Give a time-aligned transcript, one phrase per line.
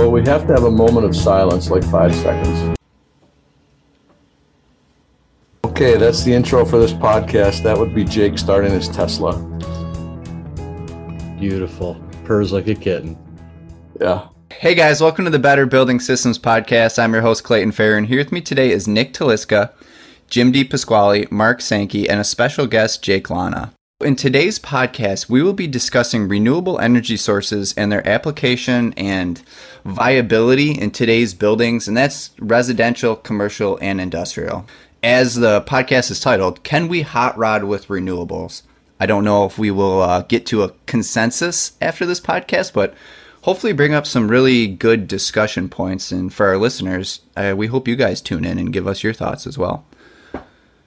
[0.00, 2.74] So we have to have a moment of silence, like five seconds.
[5.66, 7.62] Okay, that's the intro for this podcast.
[7.64, 9.36] That would be Jake starting his Tesla.
[11.38, 12.02] Beautiful.
[12.24, 13.18] Purrs like a kitten.
[14.00, 14.28] Yeah.
[14.50, 16.98] Hey guys, welcome to the Better Building Systems Podcast.
[16.98, 19.70] I'm your host, Clayton Fair, and here with me today is Nick Taliska,
[20.30, 20.64] Jim D.
[20.64, 23.74] Pasquale, Mark Sankey, and a special guest, Jake Lana.
[24.00, 29.42] In today's podcast, we will be discussing renewable energy sources and their application and
[29.84, 34.64] viability in today's buildings, and that's residential, commercial, and industrial.
[35.02, 38.62] As the podcast is titled, Can We Hot Rod with Renewables?
[38.98, 42.94] I don't know if we will uh, get to a consensus after this podcast, but
[43.42, 46.10] hopefully bring up some really good discussion points.
[46.10, 49.12] And for our listeners, uh, we hope you guys tune in and give us your
[49.12, 49.84] thoughts as well.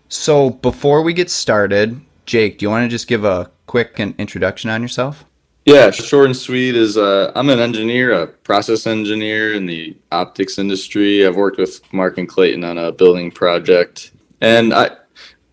[0.10, 4.70] So before we get started, Jake, do you want to just give a quick introduction
[4.70, 5.26] on yourself?
[5.66, 10.58] Yeah, short and sweet is uh, I'm an engineer, a process engineer in the optics
[10.58, 11.26] industry.
[11.26, 14.92] I've worked with Mark and Clayton on a building project, and I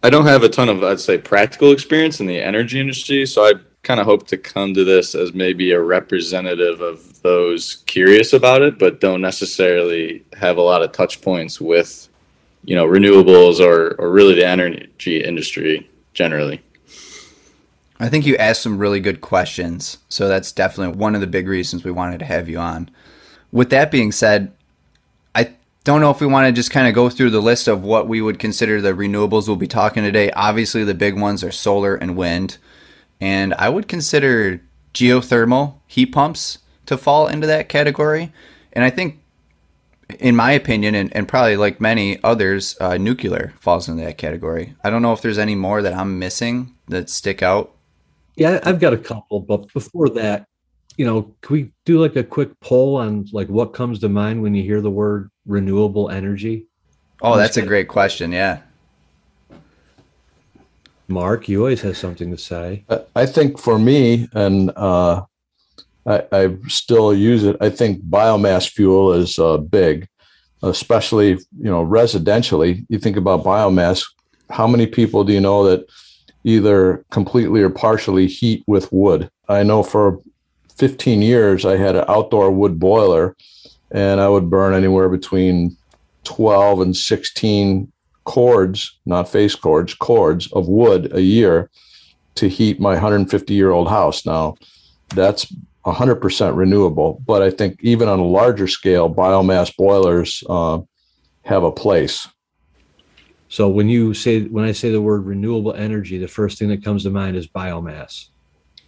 [0.02, 3.44] I don't have a ton of I'd say practical experience in the energy industry, so
[3.44, 8.32] I kind of hope to come to this as maybe a representative of those curious
[8.32, 12.08] about it, but don't necessarily have a lot of touch points with
[12.64, 16.62] you know renewables or or really the energy industry generally.
[17.98, 19.98] I think you asked some really good questions.
[20.08, 22.90] So that's definitely one of the big reasons we wanted to have you on.
[23.52, 24.52] With that being said,
[25.34, 27.82] I don't know if we want to just kind of go through the list of
[27.82, 30.30] what we would consider the renewables we'll be talking today.
[30.30, 32.56] Obviously, the big ones are solar and wind.
[33.20, 34.62] And I would consider
[34.94, 38.32] geothermal heat pumps to fall into that category.
[38.72, 39.19] And I think,
[40.18, 44.74] in my opinion, and, and probably like many others, uh, nuclear falls into that category.
[44.82, 47.74] I don't know if there's any more that I'm missing that stick out
[48.40, 50.46] yeah, I've got a couple, but before that,
[50.96, 54.40] you know, can we do like a quick poll on like what comes to mind
[54.40, 56.66] when you hear the word renewable energy?
[57.20, 58.32] Oh, that's a great question.
[58.32, 58.60] Yeah.
[61.06, 62.84] Mark, you always have something to say.
[63.14, 65.24] I think for me, and uh,
[66.06, 67.56] I, I, still use it.
[67.60, 70.08] I think biomass fuel is uh, big,
[70.62, 72.84] especially you know residentially.
[72.88, 74.04] You think about biomass.
[74.50, 75.86] How many people do you know that
[76.44, 79.30] either completely or partially heat with wood.
[79.48, 80.20] I know for
[80.76, 83.36] 15 years I had an outdoor wood boiler
[83.90, 85.76] and I would burn anywhere between
[86.24, 87.90] 12 and 16
[88.24, 91.70] cords, not face cords, cords of wood a year
[92.36, 94.24] to heat my 150 year old house.
[94.24, 94.56] Now,
[95.14, 95.52] that's
[95.84, 100.80] 100% renewable, but I think even on a larger scale, biomass boilers uh,
[101.44, 102.28] have a place.
[103.48, 106.84] So when you say when I say the word renewable energy, the first thing that
[106.84, 108.28] comes to mind is biomass.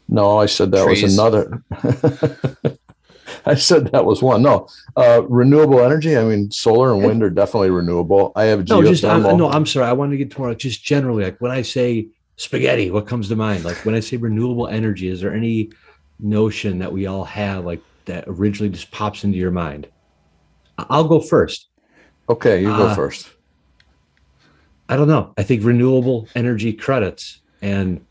[0.08, 1.03] No, I said that Trees.
[1.03, 1.64] was another.
[3.47, 4.42] I said that was one.
[4.42, 6.16] No, uh, renewable energy.
[6.16, 8.30] I mean, solar and wind are definitely renewable.
[8.36, 9.50] I have no, just I'm, no.
[9.50, 9.86] I'm sorry.
[9.86, 13.28] I wanted to get to more just generally like when I say spaghetti, what comes
[13.28, 13.64] to mind?
[13.64, 15.70] Like when I say renewable energy, is there any
[16.22, 19.88] notion that we all have like that originally just pops into your mind?
[20.78, 21.69] I'll go first.
[22.28, 23.31] Okay, you go uh, first.
[24.88, 25.34] I don't know.
[25.37, 28.05] I think renewable energy credits, and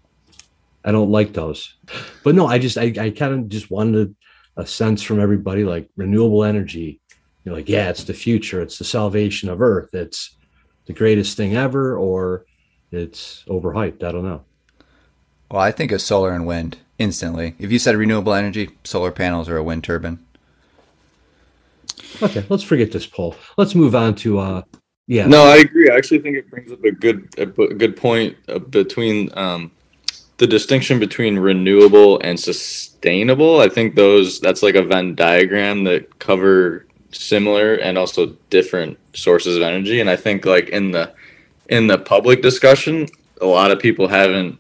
[0.83, 1.75] I don't like those.
[2.23, 4.15] But no, I just I, I kind of just wanted
[4.57, 6.99] a sense from everybody like renewable energy.
[7.43, 8.61] You're like, yeah, it's the future.
[8.61, 9.93] It's the salvation of Earth.
[9.93, 10.35] It's
[10.85, 12.45] the greatest thing ever, or
[12.91, 14.03] it's overhyped.
[14.03, 14.43] I don't know.
[15.49, 17.55] Well, I think of solar and wind instantly.
[17.59, 20.19] If you said renewable energy, solar panels or a wind turbine.
[22.21, 23.35] Okay, let's forget this poll.
[23.57, 24.61] Let's move on to uh,
[25.07, 25.27] yeah.
[25.27, 25.89] No, I agree.
[25.89, 29.71] I actually think it brings up a good a good point uh, between um,
[30.37, 33.59] the distinction between renewable and sustainable.
[33.59, 39.57] I think those that's like a Venn diagram that cover similar and also different sources
[39.57, 39.99] of energy.
[39.99, 41.13] And I think like in the
[41.67, 43.07] in the public discussion,
[43.41, 44.57] a lot of people haven't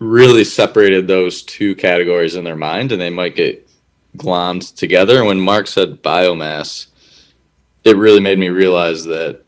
[0.00, 3.68] really separated those two categories in their mind, and they might get
[4.16, 5.18] glommed together.
[5.18, 6.86] And when Mark said biomass,
[7.84, 9.44] it really made me realize that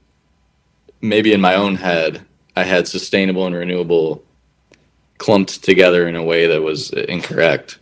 [1.01, 4.23] maybe in my own head, I had sustainable and renewable
[5.19, 7.79] clumped together in a way that was incorrect.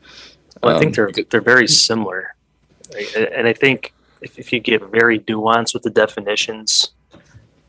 [0.63, 2.35] Well, I think um, they're they're very similar,
[3.17, 6.93] and I think if, if you get very nuanced with the definitions,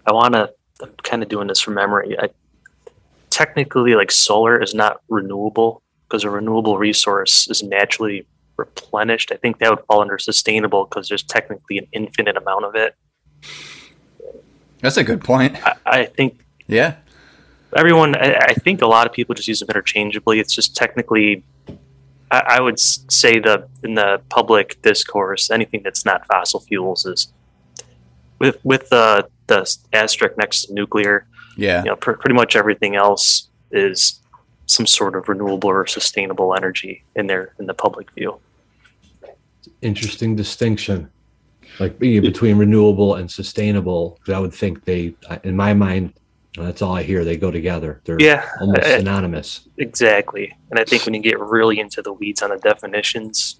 [0.06, 0.54] I want to.
[0.82, 2.18] I'm kind of doing this from memory.
[2.20, 2.30] I,
[3.32, 9.32] technically, like solar is not renewable because a renewable resource is naturally replenished.
[9.32, 12.96] I think that would fall under sustainable because there's technically an infinite amount of it.
[14.82, 15.58] That's a good point.
[15.66, 16.46] I, I think.
[16.68, 16.98] Yeah.
[17.76, 20.40] Everyone, I, I, think a lot of people just use them interchangeably.
[20.40, 21.44] It's just technically
[22.32, 27.32] I, I would say the in the public discourse, anything that's not fossil fuels is
[28.40, 31.28] with with the the asterisk next to nuclear.
[31.58, 31.84] Yeah.
[31.84, 34.20] You know, pr- pretty much everything else is
[34.68, 38.40] some sort of renewable or sustainable energy in there in the public view.
[39.82, 41.10] Interesting distinction,
[41.80, 44.20] like between renewable and sustainable.
[44.32, 45.14] I would think they,
[45.44, 46.14] in my mind,
[46.58, 47.24] uh, that's all I hear.
[47.26, 48.02] They go together.
[48.06, 49.68] They're Yeah, almost I- I- synonymous.
[49.78, 50.54] Exactly.
[50.70, 53.60] And I think when you get really into the weeds on the definitions,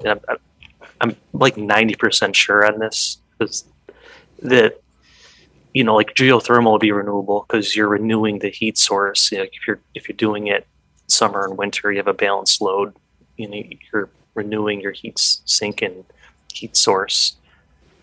[0.00, 0.36] and I'm, I'm,
[1.00, 3.64] I'm like 90% sure on this, is
[4.42, 4.80] that,
[5.74, 9.30] you know, like geothermal would be renewable because you're renewing the heat source.
[9.30, 10.66] You know, if you're, if you're doing it
[11.08, 12.94] summer and winter, you have a balanced load,
[13.36, 13.62] you know,
[13.92, 16.04] you're renewing your heat sink and
[16.52, 17.36] heat source.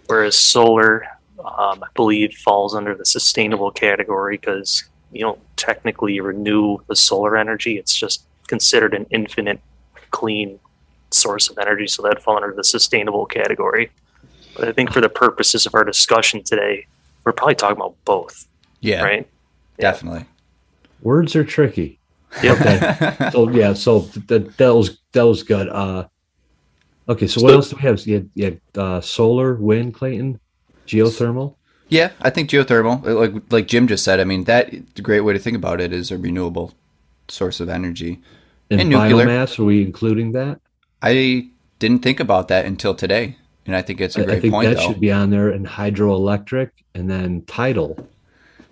[0.08, 1.06] Whereas solar,
[1.40, 4.84] um, I believe, falls under the sustainable category because
[5.14, 7.78] you don't technically renew the solar energy.
[7.78, 9.62] It's just considered an infinite
[10.12, 10.60] clean
[11.12, 11.88] source of energy.
[11.88, 13.92] So that'd fall under the sustainable category.
[14.58, 16.86] But I think for the purposes of our discussion today,
[17.24, 18.48] we're probably talking about both,
[18.82, 19.04] Yeah.
[19.04, 19.28] right?
[19.80, 20.26] Definitely.
[21.02, 22.00] Words are tricky.
[22.44, 22.62] Yep.
[22.62, 23.30] Okay.
[23.32, 25.68] so yeah, so that that was that was good.
[25.68, 26.06] Uh,
[27.10, 28.00] okay, so what else do we have?
[28.08, 28.20] Yeah.
[28.36, 28.52] Yeah.
[28.78, 30.40] uh, solar, wind, Clayton,
[30.88, 31.56] geothermal.
[31.90, 35.34] Yeah, I think geothermal, like like Jim just said, I mean that the great way
[35.34, 36.74] to think about it is a renewable
[37.28, 38.22] source of energy.
[38.70, 39.26] And, And nuclear.
[39.26, 40.62] biomass, are we including that?
[41.02, 43.36] I didn't think about that until today,
[43.72, 44.68] and I think it's a I- I great think point.
[44.70, 44.88] that though.
[44.88, 47.96] should be on there and hydroelectric and then tidal.
[47.98, 48.10] Aren't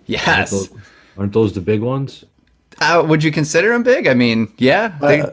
[0.04, 0.50] yes.
[0.50, 0.68] those,
[1.16, 2.22] aren't those the big ones?
[2.82, 4.06] Uh, would you consider them big?
[4.06, 5.30] I mean, yeah, they, Uh,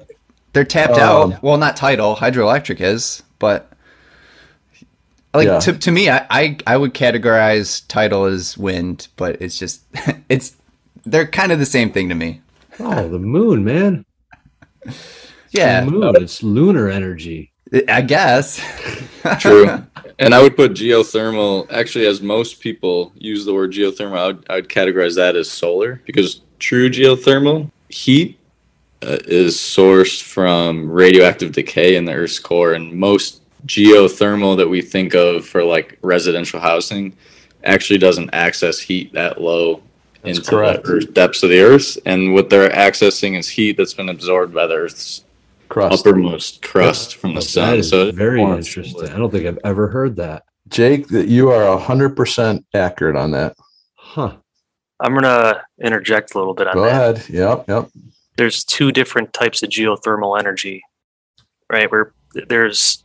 [0.53, 1.43] they're tapped um, out.
[1.43, 3.69] Well, not tidal, hydroelectric is, but
[5.33, 5.59] like Yeah.
[5.59, 9.81] to, to me, I, I I would categorize tidal as wind, but it's just
[10.29, 10.55] it's
[11.05, 12.39] they're kind of the same thing to me.
[12.79, 14.05] Oh, the moon, man.
[15.51, 16.15] Yeah, the moon.
[16.17, 17.51] It's lunar energy.
[17.87, 18.61] I guess.
[19.39, 19.83] True.
[20.19, 24.45] and I would put geothermal, actually, as most people use the word geothermal, I would,
[24.49, 28.39] I would categorize that as solar because true geothermal heat
[29.01, 32.73] uh, is sourced from radioactive decay in the Earth's core.
[32.73, 37.15] And most geothermal that we think of for like residential housing
[37.63, 39.81] actually doesn't access heat that low
[40.21, 40.85] That's into correct.
[40.85, 41.97] the earth, depths of the earth.
[42.05, 45.23] And what they're accessing is heat that's been absorbed by the Earth's
[45.69, 46.05] Crust.
[46.05, 47.77] uppermost crust from the That sun.
[47.77, 49.09] is So very interesting.
[49.09, 50.43] I don't think I've ever heard that.
[50.69, 53.55] Jake, that you are hundred percent accurate on that.
[53.95, 54.35] Huh.
[54.99, 56.91] I'm going to interject a little bit on Go that.
[57.17, 57.29] ahead.
[57.29, 57.65] Yep.
[57.67, 57.89] Yep.
[58.37, 60.81] there's two different types of geothermal energy,
[61.69, 61.89] right?
[61.91, 62.13] Where
[62.49, 63.03] there's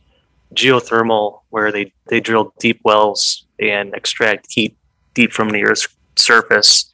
[0.55, 4.75] geothermal where they, they drill deep wells and extract heat
[5.13, 6.93] deep from the Earth's surface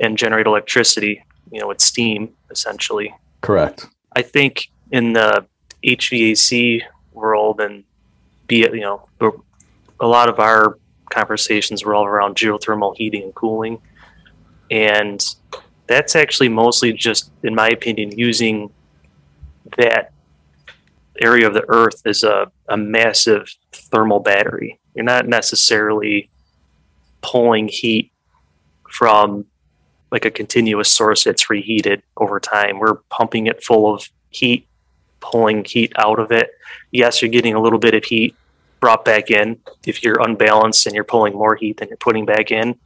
[0.00, 3.14] and generate electricity, you know, with steam essentially.
[3.40, 3.86] Correct.
[4.16, 5.46] I think in the
[5.84, 6.82] HVAC
[7.12, 7.84] world and
[8.46, 9.08] be it, you know,
[10.00, 10.78] a lot of our
[11.10, 13.80] conversations were all around geothermal heating and cooling.
[14.70, 15.24] And
[15.86, 18.70] that's actually mostly just, in my opinion, using
[19.76, 20.12] that
[21.20, 24.78] area of the earth as a, a massive thermal battery.
[24.94, 26.30] You're not necessarily
[27.22, 28.12] pulling heat
[28.90, 29.44] from
[30.10, 32.78] like a continuous source that's reheated over time.
[32.78, 34.67] We're pumping it full of heat,
[35.20, 36.50] pulling heat out of it.
[36.90, 38.34] Yes, you're getting a little bit of heat
[38.80, 42.50] brought back in if you're unbalanced and you're pulling more heat than you're putting back
[42.50, 42.78] in.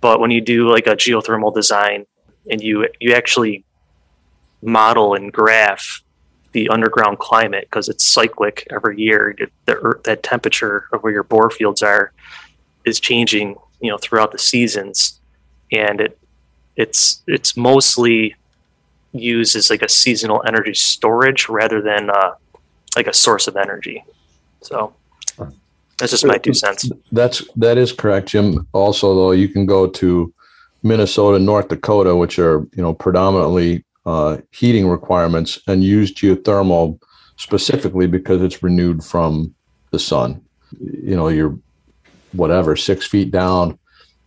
[0.00, 2.06] But when you do like a geothermal design
[2.50, 3.64] and you you actually
[4.62, 6.02] model and graph
[6.52, 9.34] the underground climate because it's cyclic every year,
[9.66, 12.12] the earth, er, that temperature of where your bore fields are
[12.84, 15.20] is changing, you know, throughout the seasons,
[15.70, 16.18] and it
[16.76, 18.34] it's it's mostly
[19.12, 22.32] used as like a seasonal energy storage rather than uh,
[22.96, 24.04] like a source of energy.
[24.62, 24.94] So
[25.98, 26.90] that's just my two cents.
[27.12, 28.66] That's that is correct, Jim.
[28.72, 30.32] Also, though, you can go to
[30.82, 36.98] Minnesota, North Dakota, which are you know predominantly uh, heating requirements, and use geothermal
[37.36, 39.54] specifically because it's renewed from
[39.90, 40.42] the sun.
[40.80, 41.58] You know, you're
[42.32, 43.78] whatever six feet down.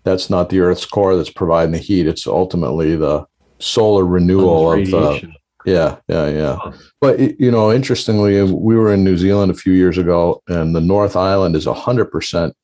[0.03, 2.07] That's not the Earth's core that's providing the heat.
[2.07, 3.25] It's ultimately the
[3.59, 5.33] solar renewal of uh, the
[5.65, 6.71] yeah, yeah, yeah.
[7.01, 10.81] But you know, interestingly, we were in New Zealand a few years ago, and the
[10.81, 12.55] North Island is a hundred percent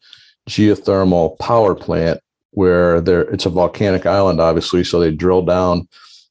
[0.49, 2.19] geothermal power plant
[2.51, 4.83] where there it's a volcanic island, obviously.
[4.83, 5.87] So they drill down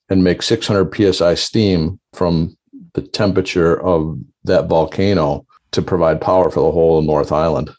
[0.08, 2.56] and make 600 psi steam from
[2.94, 7.70] the temperature of that volcano to provide power for the whole North Island.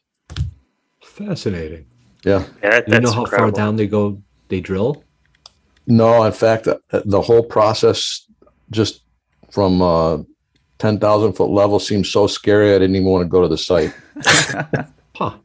[1.03, 1.85] Fascinating.
[2.23, 2.45] Yeah.
[2.63, 3.51] Yeah, Do you know how incredible.
[3.51, 4.21] far down they go?
[4.47, 5.03] They drill.
[5.91, 8.25] No, in fact, uh, the whole process,
[8.69, 9.01] just
[9.49, 10.19] from uh,
[10.79, 12.73] 10,000 foot level seems so scary.
[12.73, 13.93] I didn't even want to go to the site.
[15.13, 15.35] Huh.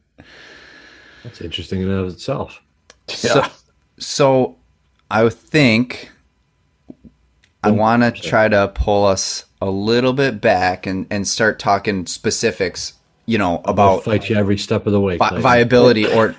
[1.23, 2.61] That's interesting in and of itself.
[3.09, 3.45] So,
[3.99, 4.55] so
[5.11, 6.09] I think
[7.63, 12.05] I want to try to pull us a little bit back and, and start talking
[12.07, 12.93] specifics,
[13.25, 15.17] you know, I'll about fight you every step of the way.
[15.17, 15.43] vi- Clayton.
[15.43, 16.33] viability or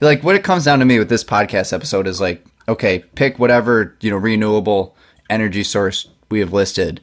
[0.00, 3.38] like what it comes down to me with this podcast episode is like, okay, pick
[3.38, 4.96] whatever, you know, renewable
[5.30, 7.00] energy source we have listed.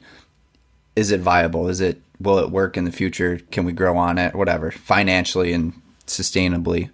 [0.96, 1.68] Is it viable?
[1.68, 3.40] Is it, will it work in the future?
[3.50, 4.34] Can we grow on it?
[4.34, 5.72] Whatever, financially and
[6.06, 6.90] sustainably.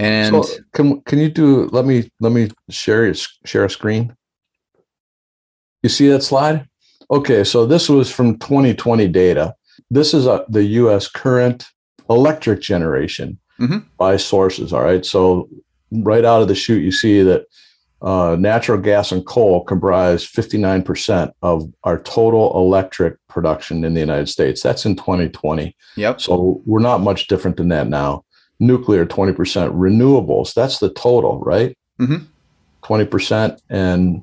[0.00, 1.68] And So can can you do?
[1.70, 4.16] Let me let me share your, share a screen.
[5.82, 6.66] You see that slide?
[7.10, 9.54] Okay, so this was from 2020 data.
[9.90, 11.06] This is a, the U.S.
[11.08, 11.66] current
[12.10, 13.84] electric generation Mhm.
[13.96, 14.72] by sources.
[14.72, 15.48] All right, so
[15.92, 17.46] right out of the chute, you see that
[18.00, 24.28] uh, natural gas and coal comprise 59% of our total electric production in the United
[24.28, 24.60] States.
[24.62, 25.76] That's in 2020.
[25.96, 26.20] yep.
[26.20, 28.24] So we're not much different than that now.
[28.58, 29.36] Nuclear, 20%.
[29.36, 31.76] Renewables, that's the total, right?
[32.00, 32.26] Mhm.
[32.82, 33.60] 20%.
[33.70, 34.22] And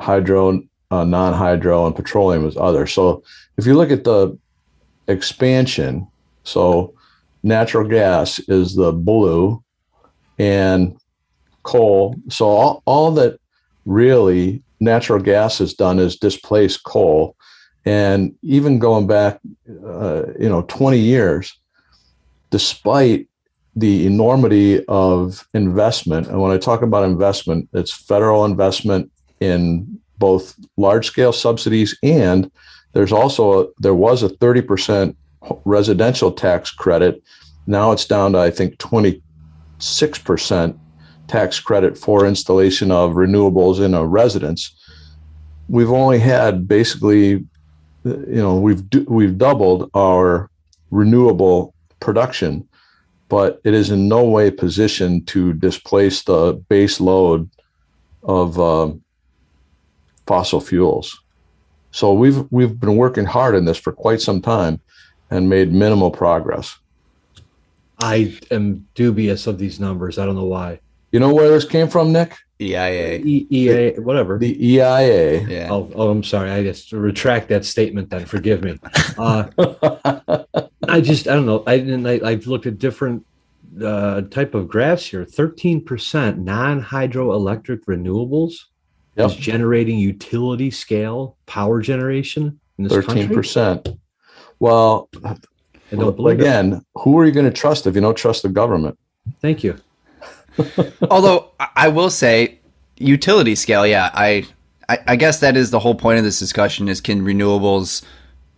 [0.00, 2.86] hydro, uh, non hydro, and petroleum is other.
[2.86, 3.22] So
[3.58, 4.38] if you look at the
[5.06, 6.06] expansion,
[6.44, 6.94] so
[7.42, 9.62] natural gas is the blue
[10.38, 10.96] and
[11.68, 12.16] coal.
[12.30, 13.38] So all, all that
[13.84, 17.36] really natural gas has done is displace coal.
[17.84, 19.38] And even going back,
[19.84, 21.58] uh, you know, 20 years,
[22.50, 23.28] despite
[23.76, 30.56] the enormity of investment, and when I talk about investment, it's federal investment in both
[30.78, 32.50] large scale subsidies and
[32.94, 35.14] there's also a, there was a 30%
[35.66, 37.22] residential tax credit.
[37.66, 40.78] Now it's down to I think 26%
[41.28, 44.74] tax credit for installation of renewables in a residence.
[45.68, 47.44] We've only had basically
[48.04, 50.50] you know we've we've doubled our
[50.90, 52.66] renewable production
[53.28, 57.50] but it is in no way positioned to displace the base load
[58.22, 59.02] of um,
[60.26, 61.20] fossil fuels
[61.90, 64.80] so we've we've been working hard in this for quite some time
[65.30, 66.78] and made minimal progress
[68.00, 70.18] I am dubious of these numbers.
[70.18, 70.80] I don't know why.
[71.12, 73.20] You know where this came from nick EIA.
[73.24, 74.36] E- EA, whatever.
[74.38, 75.68] the eia Yeah.
[75.70, 76.50] Oh, oh, I'm sorry.
[76.50, 78.10] I just retract that statement.
[78.10, 78.76] Then forgive me.
[79.16, 79.44] Uh,
[80.88, 81.62] I just I don't know.
[81.68, 82.04] I didn't.
[82.06, 83.24] I, I've looked at different
[83.80, 85.24] uh, type of graphs here.
[85.24, 88.54] Thirteen percent non-hydroelectric renewables
[89.16, 89.30] Yep.
[89.30, 93.24] is generating utility scale power generation in this country.
[93.26, 93.98] 13%
[94.60, 95.34] well I
[95.90, 96.42] don't believe it.
[96.42, 98.96] again who are you going to trust if you don't trust the government
[99.42, 99.76] Thank you.
[101.10, 102.58] Although I- I will say,
[102.96, 104.46] utility scale, yeah, I,
[104.88, 108.02] I I guess that is the whole point of this discussion: is can renewables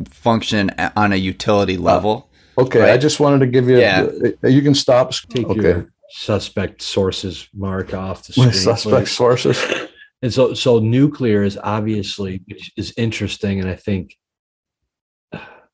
[0.09, 2.31] function on a utility uh, level?
[2.59, 3.79] Okay, I just wanted to give you.
[3.79, 4.07] Yeah.
[4.45, 5.13] Uh, you can stop.
[5.29, 8.53] Take okay, your suspect sources mark off the screen.
[8.53, 9.11] Suspect please.
[9.11, 9.65] sources.
[10.23, 12.43] And so, so nuclear is obviously
[12.77, 14.19] is interesting, and I think,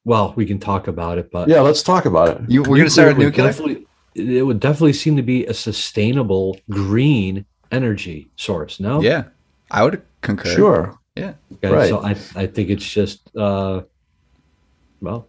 [0.04, 2.50] well, we can talk about it, but Yeah, let's talk about it.
[2.50, 3.85] You, we're going to start with would nuclear.
[4.16, 8.80] Definitely- It would definitely seem to be a sustainable green energy source.
[8.80, 9.24] No, Yeah,
[9.70, 10.54] I would concur.
[10.54, 10.98] Sure.
[11.18, 11.88] Okay, right.
[11.88, 13.80] So I, I think it's just, uh,
[15.00, 15.28] well,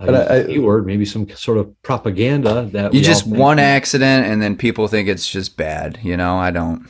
[0.00, 3.58] I And I- keyword, maybe some sort of propaganda that You just all think- one
[3.58, 5.98] accident, and then people think it's just bad.
[6.02, 6.86] You know, I don't.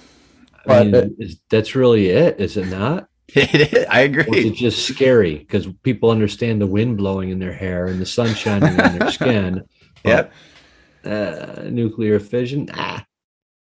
[0.67, 3.09] I mean, But- is, that's really it, is it not?
[3.37, 4.47] I Or is agree.
[4.49, 8.35] it just scary because people understand the wind blowing in their hair and the sun
[8.35, 9.63] shining on their skin?
[10.05, 10.33] Yep.
[11.05, 12.69] Uh, nuclear fission?
[12.75, 13.05] Ah,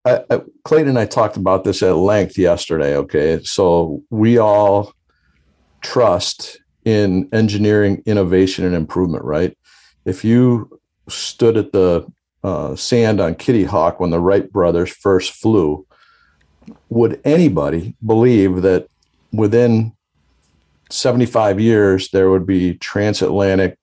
[0.05, 2.97] I, I, Clayton and I talked about this at length yesterday.
[2.97, 4.93] Okay, so we all
[5.81, 9.25] trust in engineering, innovation, and improvement.
[9.25, 9.57] Right?
[10.05, 12.07] If you stood at the
[12.43, 15.87] uh, sand on Kitty Hawk when the Wright brothers first flew,
[16.89, 18.87] would anybody believe that
[19.33, 19.93] within
[20.91, 23.79] 75 years there would be transatlantic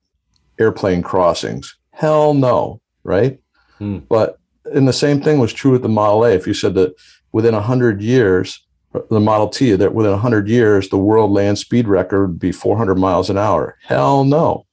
[0.59, 1.75] airplane crossings?
[1.91, 3.39] Hell no, right?
[3.77, 3.99] Hmm.
[4.09, 6.31] But and the same thing was true with the Model A.
[6.31, 6.93] If you said that
[7.31, 8.63] within 100 years,
[9.09, 12.95] the Model T, that within 100 years, the world land speed record would be 400
[12.95, 13.77] miles an hour.
[13.83, 14.65] Hell no.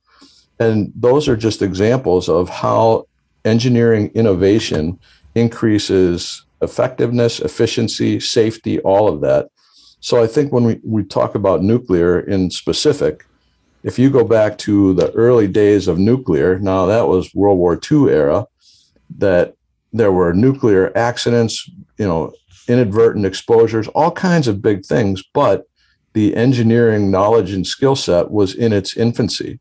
[0.61, 3.07] And those are just examples of how
[3.45, 4.99] engineering innovation
[5.35, 9.49] increases effectiveness, efficiency, safety, all of that.
[10.01, 13.25] So I think when we, we talk about nuclear in specific,
[13.89, 17.81] if you go back to the early days of nuclear, now that was World War
[17.91, 18.47] II era,
[19.17, 19.55] that
[19.95, 22.35] there were nuclear accidents, you know,
[22.69, 25.25] inadvertent exposures, all kinds of big things.
[25.33, 25.67] But
[26.13, 29.59] the engineering knowledge and skill set was in its infancy.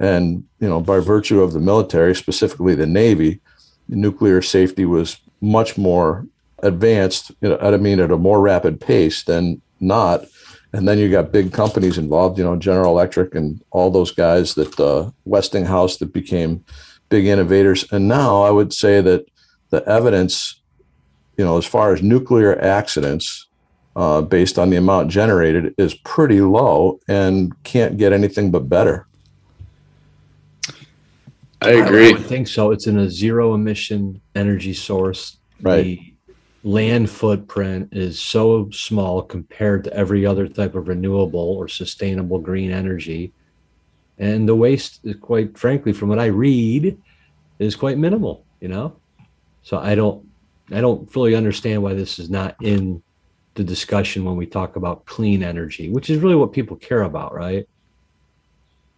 [0.00, 3.38] And, you know, by virtue of the military, specifically the Navy,
[3.86, 6.26] nuclear safety was much more
[6.62, 10.24] advanced, you know, I mean, at a more rapid pace than not.
[10.72, 14.54] And then you got big companies involved, you know, General Electric and all those guys
[14.54, 16.64] that uh, Westinghouse that became
[17.08, 17.90] big innovators.
[17.90, 19.26] And now I would say that
[19.70, 20.60] the evidence,
[21.38, 23.46] you know, as far as nuclear accidents,
[23.96, 29.06] uh, based on the amount generated, is pretty low and can't get anything but better.
[31.60, 32.10] I agree.
[32.10, 32.70] I would think so.
[32.70, 35.38] It's in a zero emission energy source.
[35.60, 35.82] Right.
[35.82, 36.14] The
[36.64, 42.70] land footprint is so small compared to every other type of renewable or sustainable green
[42.70, 43.32] energy.
[44.18, 47.00] And the waste, is quite frankly, from what I read,
[47.58, 48.96] is quite minimal, you know?
[49.62, 50.26] So I don't
[50.70, 53.02] I don't fully understand why this is not in
[53.54, 57.34] the discussion when we talk about clean energy, which is really what people care about,
[57.34, 57.66] right?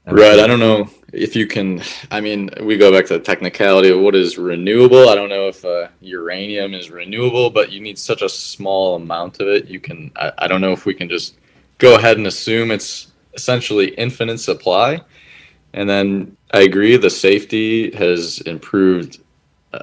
[0.07, 0.41] Right.
[0.41, 1.83] I don't know if you can.
[2.11, 5.09] I mean, we go back to the technicality of what is renewable.
[5.09, 9.41] I don't know if uh, uranium is renewable, but you need such a small amount
[9.41, 9.67] of it.
[9.67, 10.11] You can.
[10.17, 11.37] I, I don't know if we can just
[11.79, 15.01] go ahead and assume it's essentially infinite supply.
[15.73, 19.21] And then I agree, the safety has improved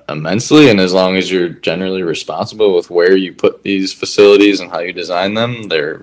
[0.10, 0.70] immensely.
[0.70, 4.80] And as long as you're generally responsible with where you put these facilities and how
[4.80, 6.02] you design them, they're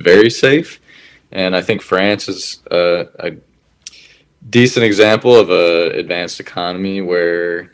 [0.00, 0.80] very safe.
[1.30, 3.32] And I think France is uh, a
[4.50, 7.70] decent example of a advanced economy where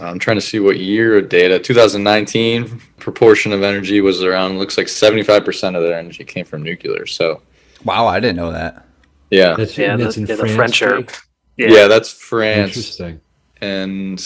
[0.00, 1.58] I'm trying to see what year of data.
[1.58, 7.06] 2019 proportion of energy was around looks like 75% of their energy came from nuclear.
[7.06, 7.40] So
[7.84, 8.84] Wow, I didn't know that.
[9.30, 9.54] yeah.
[9.56, 11.10] That's, Yeah, that's the- in yeah, the France, French are- Jake?
[11.56, 12.76] Yeah, that's France.
[12.76, 13.20] Interesting.
[13.62, 14.22] And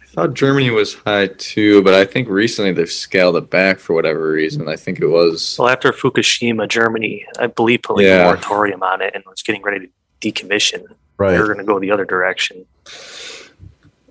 [0.00, 3.94] I thought Germany was high too, but I think recently they've scaled it back for
[3.94, 4.68] whatever reason.
[4.68, 8.22] I think it was Well, after Fukushima, Germany, I believe, put like Yeah.
[8.22, 9.92] a moratorium on it and was getting ready to
[10.30, 10.84] decommission.
[11.18, 11.32] Right.
[11.32, 12.66] They're going to go the other direction.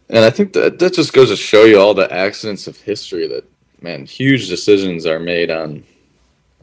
[0.09, 3.27] And I think that that just goes to show you all the accidents of history
[3.27, 3.45] that
[3.81, 5.83] man, huge decisions are made on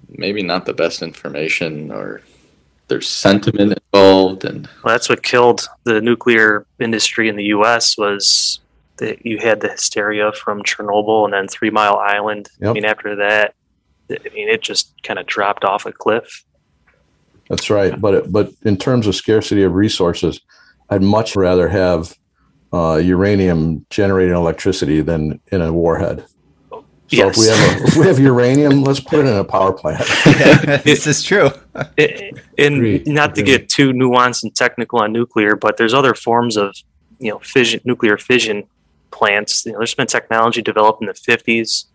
[0.09, 2.22] maybe not the best information or
[2.88, 7.98] there's sentiment involved and Well, that's what killed the nuclear industry in the U.S.
[7.98, 8.61] was
[8.96, 12.48] that you had the hysteria from Chernobyl and then Three Mile Island.
[12.64, 13.55] I mean, after that,
[14.11, 16.44] I mean, it just kind of dropped off a cliff.
[17.49, 17.99] That's right.
[18.01, 20.41] But it, but in terms of scarcity of resources,
[20.91, 22.15] I'd much rather have
[22.73, 26.25] uh, uranium generating electricity than in a warhead.
[26.71, 26.85] So
[27.31, 27.49] if we Yes.
[27.49, 30.05] have a, if we have uranium, let's put it in a power plant.
[30.85, 31.49] this is true.
[31.97, 36.13] It- and Agreed, not to get too nuanced and technical on nuclear, but there's other
[36.15, 36.75] forms of
[37.19, 38.65] you know fission, nuclear fission
[39.11, 39.65] plants.
[39.65, 41.87] You know, there's been technology developed in the 50s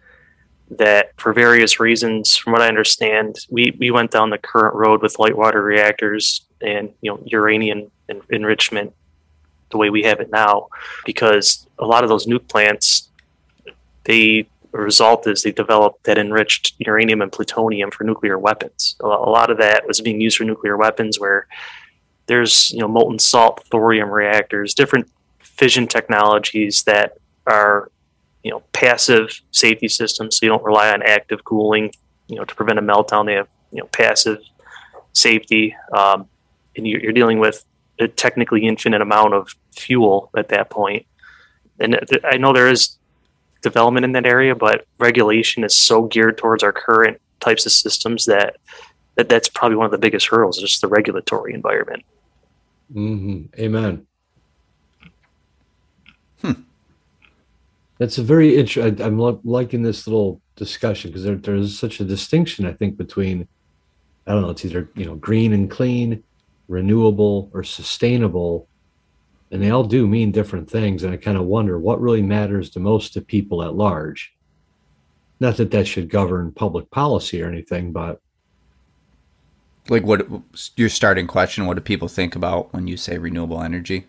[0.72, 5.02] that, for various reasons, from what I understand, we we went down the current road
[5.02, 8.94] with light water reactors and you know uranium en- enrichment
[9.70, 10.68] the way we have it now,
[11.06, 13.10] because a lot of those nuke plants,
[14.06, 18.96] the result is they developed that enriched uranium and plutonium for nuclear weapons.
[19.02, 21.48] A lot of that was being used for nuclear weapons, where
[22.28, 27.92] there's you know molten salt thorium reactors, different fission technologies that are
[28.44, 31.92] you know passive safety systems, so you don't rely on active cooling,
[32.28, 33.26] you know, to prevent a meltdown.
[33.26, 34.40] They have you know passive
[35.14, 36.28] safety, um,
[36.76, 37.66] and you- you're dealing with
[38.00, 41.06] a technically infinite amount of fuel at that point.
[41.80, 42.98] And th- I know there is
[43.62, 48.26] development in that area, but regulation is so geared towards our current types of systems
[48.26, 48.58] that,
[49.16, 52.04] that that's probably one of the biggest hurdles, just the regulatory environment.
[52.92, 54.06] hmm Amen.
[58.00, 59.02] That's a very interesting.
[59.02, 63.48] I'm liking this little discussion because there, there's such a distinction, I think, between
[64.26, 66.24] I don't know, it's either you know green and clean,
[66.68, 68.68] renewable or sustainable,
[69.52, 71.04] and they all do mean different things.
[71.04, 74.34] And I kind of wonder what really matters the most to people at large.
[75.40, 78.22] Not that that should govern public policy or anything, but
[79.90, 80.26] Like what
[80.78, 84.06] your starting question, what do people think about when you say renewable energy?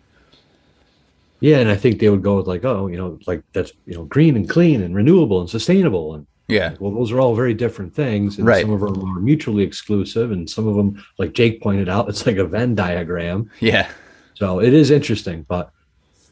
[1.39, 3.95] Yeah, and I think they would go with like, oh, you know, like that's you
[3.95, 6.75] know green and clean and renewable and sustainable and Yeah.
[6.79, 8.61] Well, those are all very different things, and Right.
[8.61, 12.25] some of them are mutually exclusive, and some of them, like Jake pointed out, it's
[12.25, 13.49] like a Venn diagram.
[13.59, 13.87] Yeah.
[14.35, 15.45] So it is interesting.
[15.47, 15.71] But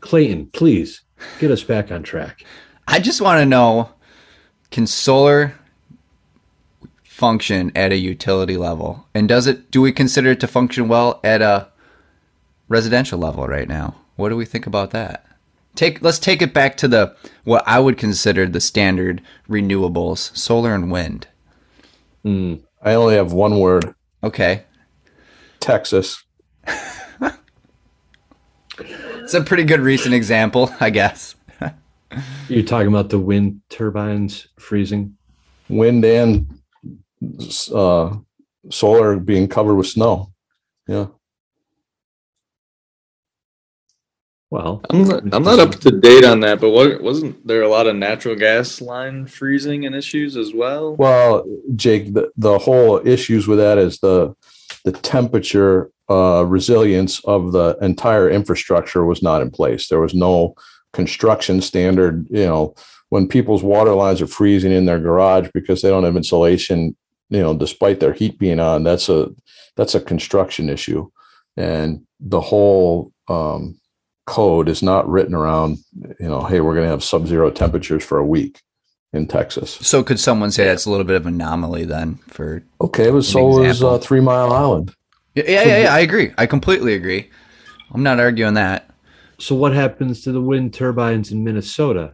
[0.02, 1.02] Clayton, please
[1.40, 2.44] get us back on track.
[2.88, 3.90] I just want to know
[4.72, 5.54] can solar
[7.04, 9.06] function at a utility level?
[9.14, 11.70] And does it do we consider it to function well at a
[12.68, 13.96] residential level right now?
[14.24, 15.26] What do we think about that?
[15.76, 20.74] Take let's take it back to the what I would consider the standard renewables, solar
[20.74, 21.28] and wind.
[22.24, 24.64] Mm, I only have one word Okay.
[25.60, 26.24] Texas.
[28.80, 31.36] It's a pretty good recent example, I guess.
[32.48, 35.18] You're talking about the wind turbines freezing.
[35.68, 36.48] Wind and
[37.74, 38.16] uh,
[38.70, 40.32] solar being covered with snow.
[40.88, 41.08] Yeah.
[44.54, 47.68] Well, I'm not, I'm not up to date on that, but what wasn't there a
[47.68, 50.96] lot of natural gas line freezing and issues as well?
[50.96, 51.44] Well,
[51.76, 54.36] Jake, the, the whole issues with that is the
[54.86, 59.88] the temperature uh, resilience of the entire infrastructure was not in place.
[59.88, 60.54] There was no
[60.92, 62.28] construction standard.
[62.30, 62.76] You know,
[63.10, 66.96] when people's water lines are freezing in their garage because they don't have insulation,
[67.30, 69.32] you know, despite their heat being on, that's a
[69.76, 71.10] that's a construction issue,
[71.58, 73.80] and the whole um,
[74.26, 75.78] code is not written around.
[76.20, 78.62] You know, hey, we're going to have sub-zero temperatures for a week
[79.12, 79.72] in Texas.
[79.82, 83.14] So could someone say that's a little bit of an anomaly then for Okay, it
[83.14, 84.94] was so was uh, Three Mile Island.
[85.36, 86.32] Yeah, yeah, yeah, yeah, I agree.
[86.38, 87.30] I completely agree.
[87.94, 88.90] I'm not arguing that.
[89.40, 92.14] so what happens to the wind turbines in Minnesota?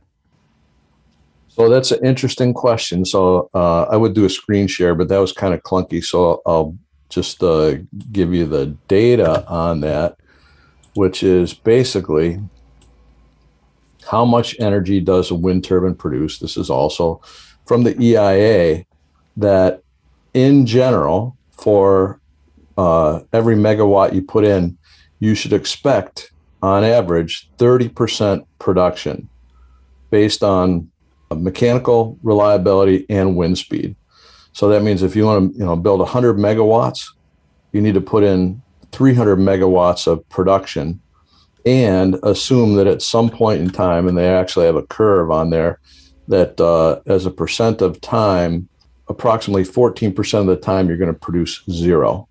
[1.48, 3.06] So that's an interesting question.
[3.06, 6.04] So uh, I would do a screen share, but that was kind of clunky.
[6.04, 6.78] So I'll
[7.10, 7.76] just uh,
[8.12, 10.18] give you the data on that,
[11.00, 12.38] which is basically
[14.06, 16.40] how much energy does a wind turbine produce?
[16.40, 17.22] This is also
[17.66, 18.84] from the EIA
[19.38, 19.82] that
[20.34, 22.20] in general, for
[22.78, 24.78] uh, every megawatt you put in,
[25.22, 29.30] you should expect on average 30% production
[30.10, 30.92] based on
[31.34, 33.96] mechanical reliability and wind speed.
[34.52, 37.06] So that means if you want to, you know, build 100 megawatts,
[37.72, 41.00] you need to put in 300 megawatts of production
[41.66, 45.50] and assume that at some point in time, and they actually have a curve on
[45.50, 45.80] there,
[46.28, 48.70] that uh, as a percent of time,
[49.08, 52.28] approximately 14% of the time, you're going to produce zero.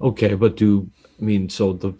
[0.00, 0.88] Okay, but do
[1.20, 1.94] I mean so the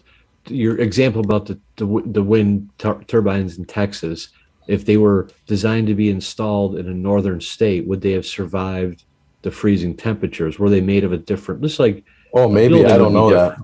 [0.48, 4.28] your example about the the, the wind tur- turbines in Texas,
[4.68, 9.04] if they were designed to be installed in a northern state, would they have survived
[9.42, 10.58] the freezing temperatures?
[10.58, 11.62] Were they made of a different?
[11.62, 12.84] Just like Oh, maybe.
[12.84, 13.56] I don't be know that.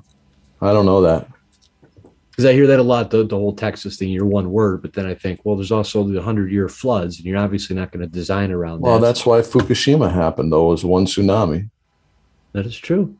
[0.63, 1.27] I don't know that.
[2.31, 4.93] because I hear that a lot, the, the whole Texas thing, you're one word, but
[4.93, 8.01] then I think, well, there's also the hundred year floods, and you're obviously not going
[8.03, 8.87] to design around that.
[8.87, 9.07] Well, that.
[9.07, 11.69] that's why Fukushima happened, though, was one tsunami.
[12.53, 13.17] that is true.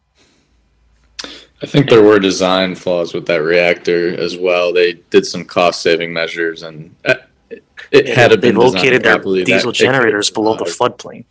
[1.63, 4.73] I think there were design flaws with that reactor as well.
[4.73, 7.17] They did some cost saving measures, and uh,
[7.51, 9.77] it, it Yeah, had they- to they been designed located their properly, that diesel it
[9.77, 11.25] could have generators below the floodplain.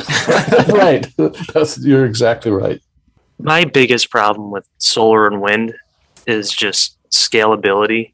[0.73, 1.07] right.
[1.53, 2.79] That's, you're exactly right.
[3.39, 5.75] My biggest problem with solar and wind
[6.27, 8.13] is just scalability.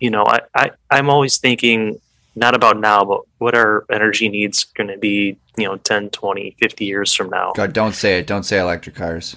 [0.00, 2.00] You know, I, I, I'm always thinking
[2.36, 6.56] not about now, but what our energy needs going to be, you know, 10, 20,
[6.60, 7.52] 50 years from now.
[7.54, 8.26] God, don't say it.
[8.26, 9.36] Don't say electric cars.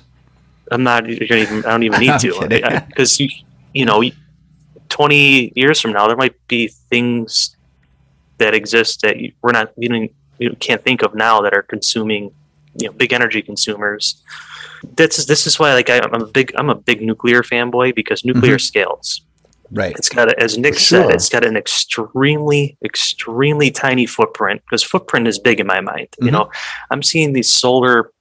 [0.72, 3.30] I'm not even, I don't even need to because you,
[3.74, 4.04] you know,
[4.90, 7.56] 20 years from now, there might be things
[8.38, 11.64] that exist that you, we're not, you, know, you can't think of now that are
[11.64, 12.32] consuming,
[12.76, 14.22] you know, big energy consumers.
[14.96, 18.26] That's this is why, like, I, I'm a big, I'm a big nuclear fanboy because
[18.26, 19.22] nuclear scales.
[19.72, 19.96] Right.
[19.96, 24.84] It's got, a, as Nick For said, it's got an extremely, extremely tiny footprint because
[24.84, 26.10] footprint is big in my mind.
[26.20, 26.32] You Mhm.
[26.32, 26.52] know,
[26.90, 28.12] I'm seeing these solar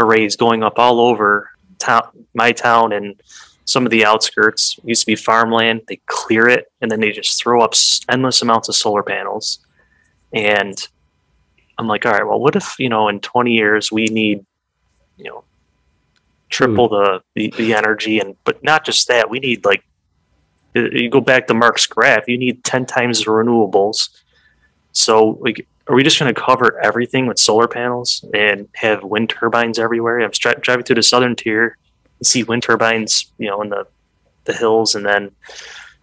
[0.00, 2.02] arrays going up all over town,
[2.34, 3.20] my town, and
[3.66, 4.78] some of the outskirts.
[4.84, 5.82] Used to be farmland.
[5.86, 7.74] They clear it and then they just throw up
[8.08, 9.58] endless amounts of solar panels.
[10.32, 10.76] And
[11.78, 14.44] I'm like, all right, well, what if you know in 20 years we need,
[15.18, 15.44] you know,
[16.48, 16.94] triple hmm.
[16.94, 19.82] the, the the energy and but not just that we need like
[20.76, 24.10] you go back to Mark's graph, you need 10 times the renewables.
[24.92, 29.30] So, like, are we just going to cover everything with solar panels and have wind
[29.30, 30.20] turbines everywhere?
[30.20, 31.76] I'm stri- driving through the southern tier,
[32.18, 33.86] and see wind turbines, you know, in the,
[34.44, 35.30] the hills, and then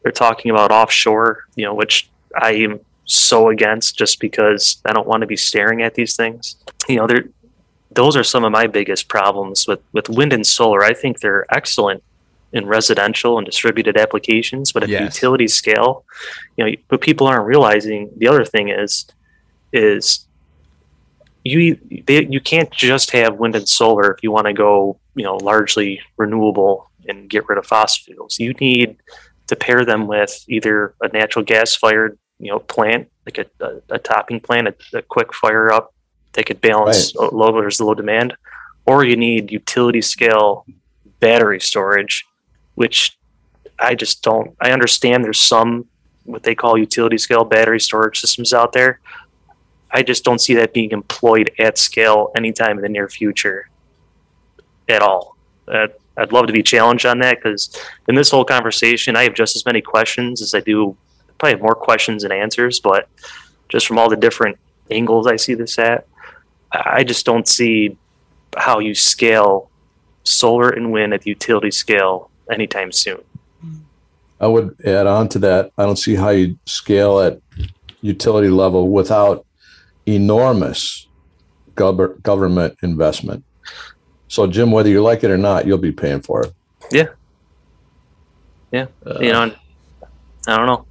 [0.02, 5.08] they're talking about offshore, you know, which I am so against just because I don't
[5.08, 6.56] want to be staring at these things.
[6.88, 7.26] You know, they're,
[7.96, 10.84] those are some of my biggest problems with, with wind and solar.
[10.84, 12.04] I think they're excellent
[12.52, 16.06] in residential and distributed applications, but at the utility scale,
[16.56, 19.08] you know, but people aren't realizing, the other thing is,
[19.72, 20.28] is
[21.44, 25.24] you they, you can't just have wind and solar if you want to go, you
[25.24, 28.40] know, largely renewable and get rid of fossil fuels.
[28.40, 28.98] You need
[29.48, 33.96] to pair them with either a natural gas fired, you know, plant like a, a,
[33.96, 35.94] a topping plant, a, a quick fire up
[36.34, 38.36] that could balance uh, low there's low demand,
[38.86, 40.66] or you need utility scale
[41.20, 42.26] battery storage,
[42.76, 43.18] which
[43.80, 44.56] I just don't.
[44.60, 45.86] I understand there's some
[46.26, 49.00] what they call utility scale battery storage systems out there.
[49.92, 53.70] I just don't see that being employed at scale anytime in the near future.
[54.90, 55.38] at all.
[55.68, 57.76] Uh, I'd love to be challenged on that because
[58.08, 60.98] in this whole conversation, I have just as many questions as I do.
[61.38, 63.08] Probably have more questions than answers, but
[63.70, 64.58] just from all the different
[64.92, 66.06] angles I see this at,
[66.74, 67.98] I just don't see
[68.58, 69.70] how you scale
[70.24, 73.22] solar and wind at the utility scale anytime soon.
[74.40, 75.72] I would add on to that.
[75.78, 77.40] I don't see how you scale at
[78.02, 79.46] utility level without
[80.06, 81.08] enormous
[81.76, 83.44] gov- government investment.
[84.28, 86.54] So, Jim, whether you like it or not, you'll be paying for it.
[86.92, 87.10] Yeah.
[88.72, 88.88] Yeah.
[89.06, 89.54] Uh, you know,
[90.48, 90.86] I don't know.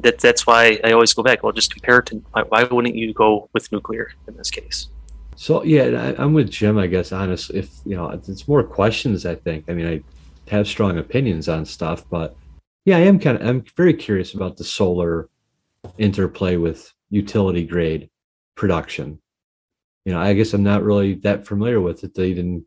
[0.00, 1.42] That, that that's why I always go back.
[1.42, 4.88] Well, just compare it to why, why wouldn't you go with nuclear in this case?
[5.36, 6.78] So yeah, I, I'm with Jim.
[6.78, 9.26] I guess honestly, if you know, it's more questions.
[9.26, 9.64] I think.
[9.68, 12.36] I mean, I have strong opinions on stuff, but
[12.84, 13.46] yeah, I am kind of.
[13.46, 15.28] I'm very curious about the solar
[15.98, 18.10] interplay with utility grade
[18.54, 19.18] production.
[20.04, 22.64] You know, I guess I'm not really that familiar with it to even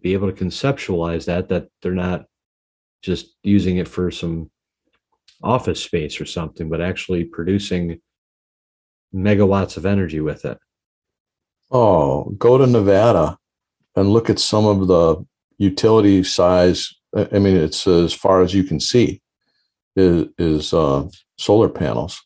[0.00, 1.48] be able to conceptualize that.
[1.48, 2.26] That they're not
[3.02, 4.50] just using it for some
[5.42, 8.00] office space or something, but actually producing
[9.14, 10.58] megawatts of energy with it.
[11.70, 13.36] Oh, go to Nevada
[13.94, 15.24] and look at some of the
[15.58, 16.92] utility size.
[17.16, 19.20] I I mean, it's as far as you can see
[19.96, 22.22] is, is uh, solar panels.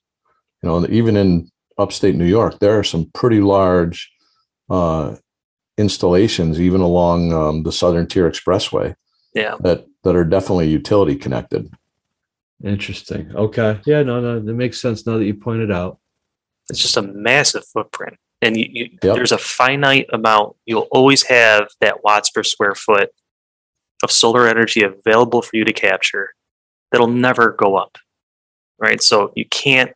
[0.63, 4.11] You know, even in upstate New York, there are some pretty large
[4.69, 5.17] uh,
[5.79, 8.95] installations, even along um, the Southern Tier Expressway,
[9.35, 9.57] Yeah.
[9.61, 11.73] that that are definitely utility connected.
[12.65, 13.31] Interesting.
[13.35, 13.81] Okay.
[13.87, 15.99] Yeah, no, no, that makes sense now that you pointed out.
[16.69, 18.17] It's just a massive footprint.
[18.43, 19.17] And you, you, Yep.
[19.17, 20.57] there's a finite amount.
[20.67, 23.11] You'll always have that watts per square foot
[24.03, 26.31] of solar energy available for you to capture
[26.91, 27.99] that'll never go up.
[28.79, 29.03] Right.
[29.03, 29.93] So you can't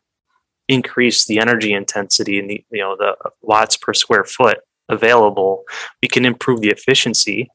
[0.67, 5.63] increase the energy intensity and the you know the watts per square foot available.
[6.01, 7.49] We can improve the efficiency.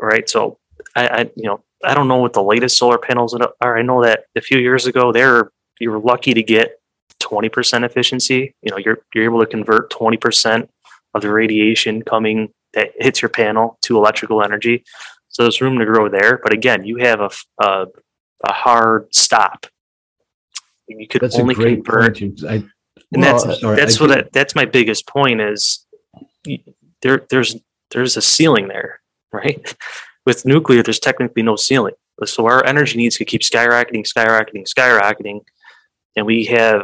[0.00, 0.28] Right.
[0.28, 0.58] So
[0.96, 3.78] I, I you know I don't know what the latest solar panels uh, are.
[3.78, 6.80] I know that a few years ago they were you were lucky to get
[7.20, 8.54] 20% efficiency.
[8.62, 10.68] You know, you're you're able to convert 20%
[11.14, 14.84] of the radiation coming that hits your panel to electrical energy.
[15.28, 16.40] So there's room to grow there.
[16.42, 17.20] But again, you have
[17.60, 17.86] a
[18.44, 19.66] a hard stop.
[20.86, 22.64] You could That's only a great convert I,
[23.12, 25.86] and Well, that's sorry, that's I what I, that's my biggest point is
[27.02, 27.56] there there's
[27.90, 29.00] there's a ceiling there
[29.32, 29.74] right
[30.28, 31.94] with nuclear there's technically no ceiling.
[32.24, 35.40] So our energy needs to keep skyrocketing skyrocketing skyrocketing.
[36.14, 36.82] And we have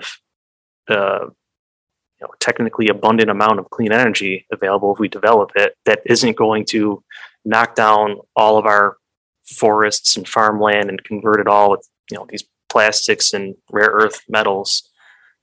[0.88, 6.00] uh, you know technically abundant amount of clean energy available if we develop it that
[6.07, 7.04] isn't going to
[7.44, 8.96] knock down all of our
[9.44, 14.22] forests and farmland and convert it all with you know these plastics and rare earth
[14.26, 14.90] metals.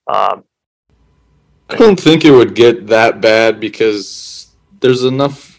[0.07, 0.43] Um,
[1.69, 4.47] I don't think it would get that bad because
[4.79, 5.50] there's enough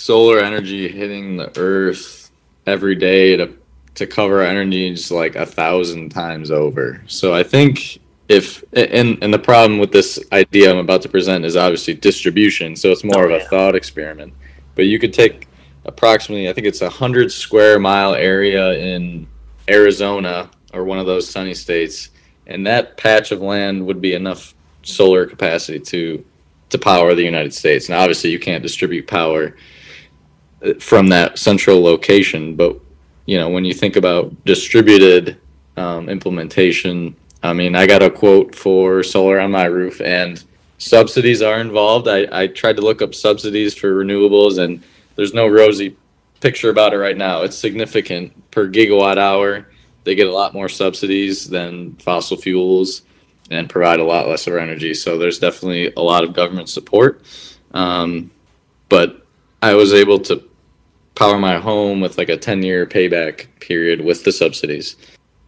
[0.00, 2.30] solar energy hitting the earth
[2.66, 3.52] every day to
[3.94, 7.02] to cover energy needs like a thousand times over.
[7.06, 11.44] So I think if and and the problem with this idea I'm about to present
[11.44, 12.76] is obviously distribution.
[12.76, 13.48] So it's more Oh, of a yeah.
[13.50, 14.32] thought experiment.
[14.74, 15.48] But you could take
[15.84, 19.26] approximately I think it's a hundred square mile area in
[19.68, 22.08] Arizona or one of those sunny states,
[22.46, 26.24] and that patch of land would be enough solar capacity to
[26.70, 27.88] to power the United States.
[27.90, 29.56] Now, obviously, you can't distribute power
[30.78, 32.78] from that central location, but
[33.26, 35.38] you know when you think about distributed
[35.76, 40.42] um, implementation, I mean, I got a quote for solar on my roof, and
[40.78, 42.08] subsidies are involved.
[42.08, 44.82] I, I tried to look up subsidies for renewables, and
[45.16, 45.96] there's no rosy
[46.40, 47.42] picture about it right now.
[47.42, 49.66] It's significant per gigawatt hour.
[50.04, 53.02] They get a lot more subsidies than fossil fuels
[53.50, 54.94] and provide a lot less of our energy.
[54.94, 57.22] So there's definitely a lot of government support.
[57.72, 58.30] Um,
[58.88, 59.26] but
[59.62, 60.48] I was able to
[61.20, 64.96] power my home with like a 10 year payback period with the subsidies.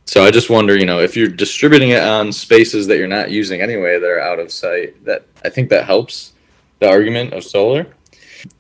[0.05, 3.31] So I just wonder, you know, if you're distributing it on spaces that you're not
[3.31, 6.35] using anyway that are out of sight, that I think that helps
[6.81, 7.87] the argument of solar.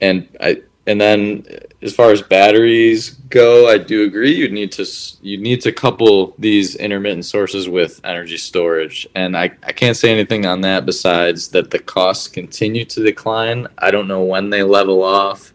[0.01, 4.35] And I and then uh, as far as batteries go, I do agree.
[4.35, 4.87] You need to
[5.20, 10.11] you need to couple these intermittent sources with energy storage, and I, I can't say
[10.11, 13.68] anything on that besides that the costs continue to decline.
[13.79, 15.51] I don't know when they level off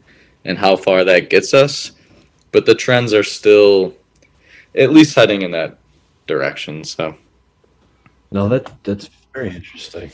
[0.47, 1.91] and how far that gets us,
[2.51, 3.93] but the trends are still
[4.73, 5.77] at least heading in that
[6.25, 6.83] direction.
[6.83, 7.15] So
[8.31, 10.10] no, that that's very interesting.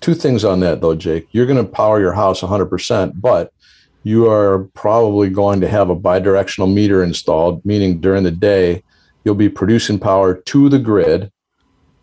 [0.00, 1.28] Two things on that though, Jake.
[1.30, 3.52] You're going to power your house 100%, but
[4.02, 8.82] you are probably going to have a bidirectional meter installed, meaning during the day
[9.24, 11.30] you'll be producing power to the grid,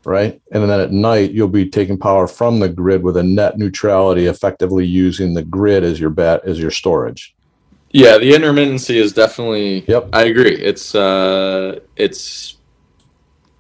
[0.05, 0.39] right?
[0.51, 4.27] And then at night you'll be taking power from the grid with a net neutrality,
[4.27, 7.33] effectively using the grid as your bat as your storage.
[7.93, 9.86] Yeah, the intermittency is definitely.
[9.88, 10.10] Yep.
[10.13, 10.56] I agree.
[10.56, 12.58] It's uh, it's.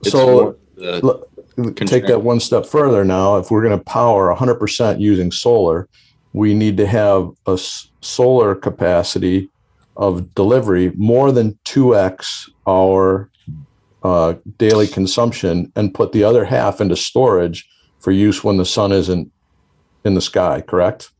[0.01, 3.37] it's So, Look, Take that one step further now.
[3.37, 5.87] If we're going to power 100% using solar,
[6.33, 9.51] we need to have a s- solar capacity
[9.95, 13.29] of delivery more than 2x our
[14.01, 17.69] uh, daily consumption and put the other half into storage
[17.99, 19.31] for use when the sun isn't
[20.05, 21.11] in the sky, correct?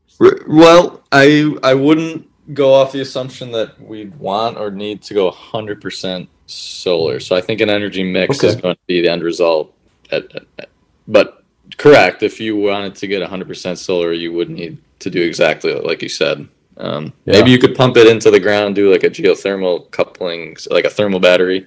[0.48, 5.30] Well, I I wouldn't go off the assumption that we'd want or need to go
[5.30, 7.20] 100% solar.
[7.20, 9.72] So I think an energy mix is going to be the end result.
[10.10, 10.68] At, at- at-
[11.08, 11.42] but
[11.78, 16.02] correct, if you wanted to get 100% solar, you would need to do exactly like
[16.02, 16.46] you said.
[16.76, 17.34] Um, Yeah.
[17.34, 20.90] Maybe you could pump it into the ground, do like a geothermal coupling, like a
[20.90, 21.66] thermal battery.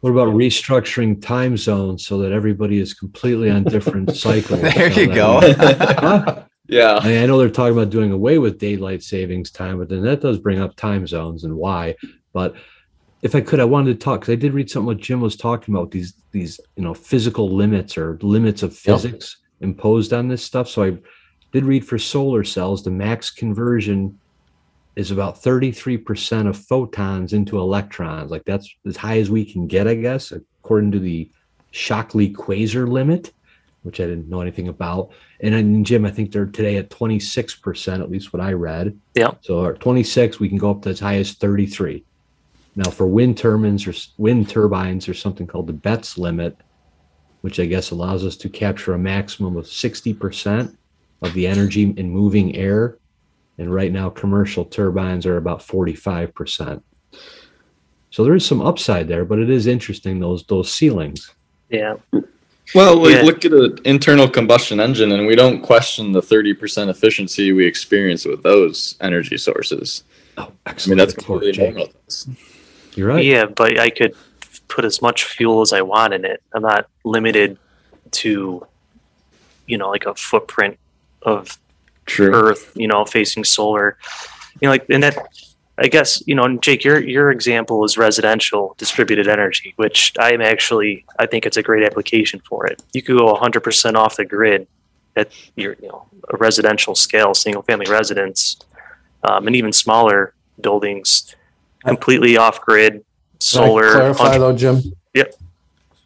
[0.00, 4.60] What about restructuring time zones so that everybody is completely on different cycles?
[4.62, 5.40] There you go.
[5.62, 6.42] Huh?
[6.72, 7.00] Yeah.
[7.02, 10.22] I, I know they're talking about doing away with daylight savings time, but then that
[10.22, 11.96] does bring up time zones and why.
[12.32, 12.54] But
[13.20, 15.36] if I could, I wanted to talk because I did read something what Jim was
[15.36, 18.78] talking about these these you know physical limits or limits of Yep.
[18.78, 20.66] physics imposed on this stuff.
[20.68, 20.96] So I
[21.52, 24.18] did read for solar cells, the max conversion
[24.96, 28.30] is about 33% of photons into electrons.
[28.30, 31.30] Like that's as high as we can get, I guess, according to the
[31.70, 33.32] Shockley Queisser limit,
[33.82, 35.10] which I didn't know anything about.
[35.40, 38.98] And Jim, I think they're today at 26%, at least what I read.
[39.14, 39.32] Yeah.
[39.40, 42.04] So at 26, we can go up to as high as 33.
[42.76, 46.56] Now for wind turbines or wind turbines, there's something called the Betz limit,
[47.42, 50.76] which I guess allows us to capture a maximum of 60%
[51.22, 52.98] of the energy in moving air.
[53.58, 56.82] And right now, commercial turbines are about 45%.
[58.10, 61.34] So there is some upside there, but it is interesting those those ceilings.
[61.68, 61.96] Yeah.
[62.74, 63.22] Well, like, Yeah.
[63.22, 68.24] look at an internal combustion engine, and we don't question the 30% efficiency we experience
[68.24, 70.04] with those energy sources.
[70.38, 71.74] Oh, I mean, that's completely Jake.
[71.74, 71.92] normal.
[72.94, 73.24] You're right.
[73.24, 74.14] Yeah, but I could
[74.68, 76.42] put as much fuel as I want in it.
[76.54, 77.58] I'm not limited
[78.12, 78.66] to,
[79.66, 80.78] you know, like a footprint
[81.22, 81.58] of
[82.06, 82.32] True.
[82.34, 83.98] Earth, you know, facing solar.
[84.60, 85.16] You know, like and that
[85.78, 91.04] I guess, you know, Jake, your your example is residential distributed energy, which I'm actually
[91.18, 92.82] I think it's a great application for it.
[92.92, 94.66] You could go 100% off the grid
[95.16, 98.58] at your, you know, a residential scale, single family residence,
[99.24, 101.34] um, and even smaller buildings,
[101.84, 103.04] completely off grid,
[103.40, 103.92] solar.
[103.92, 104.82] clarify 100 though, Jim?
[105.14, 105.34] Yep.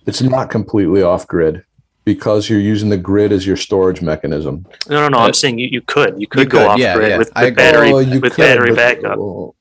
[0.06, 1.65] It's not completely off grid
[2.06, 4.64] because you're using the grid as your storage mechanism.
[4.88, 5.18] No, no, no.
[5.18, 7.18] Uh, I'm saying you, you could you could You go could, off yeah, grid yeah.
[7.18, 7.50] with, with agree.
[7.50, 9.18] battery Oh, you with could, battery but- backup.
[9.18, 9.54] well,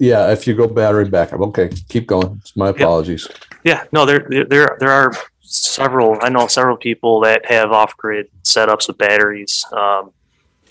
[0.00, 1.40] Yeah, if you go battery backup.
[1.40, 2.38] Okay, keep going.
[2.40, 3.28] It's my apologies.
[3.62, 6.16] Yeah, no, there there there there are several.
[6.22, 10.10] I know several people that have off-grid setups with batteries um,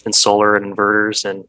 [0.05, 1.47] and solar and inverters, and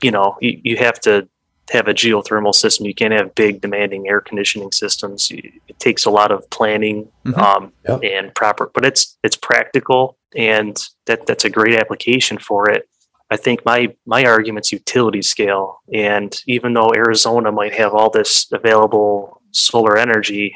[0.00, 1.28] you know you, you have to
[1.70, 2.86] have a geothermal system.
[2.86, 5.30] You can't have big, demanding air conditioning systems.
[5.30, 7.38] It takes a lot of planning Mhm.
[7.38, 8.00] um, Yep.
[8.04, 12.88] and proper, but it's it's practical, and that that's a great application for it.
[13.30, 18.46] I think my my argument's utility scale, and even though Arizona might have all this
[18.52, 20.54] available solar energy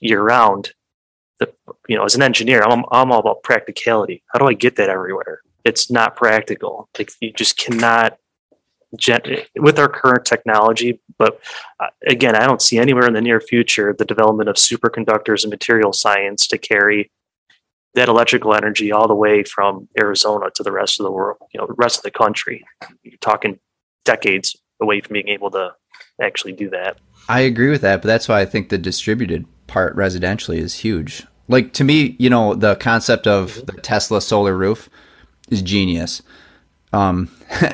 [0.00, 0.72] year round,
[1.40, 1.52] the
[1.88, 4.22] you know as an engineer, I'm I'm all about practicality.
[4.32, 5.40] How do I get that everywhere?
[5.64, 6.88] It's not practical.
[6.96, 8.16] Like you just cannot.
[8.98, 11.40] Gen- with our current technology, but
[11.80, 15.50] uh, again, I don't see anywhere in the near future the development of superconductors and
[15.50, 17.10] material science to carry
[17.94, 21.58] that electrical energy all the way from Arizona to the rest of the world, you
[21.58, 22.64] know, the rest of the country.
[23.02, 23.58] You're talking
[24.04, 25.72] decades away from being able to
[26.22, 26.98] actually do that.
[27.28, 31.26] I agree with that, but that's why I think the distributed part residentially is huge.
[31.48, 34.88] Like to me, you know, the concept of the Tesla solar roof
[35.50, 36.22] is genius.
[36.92, 37.30] Um,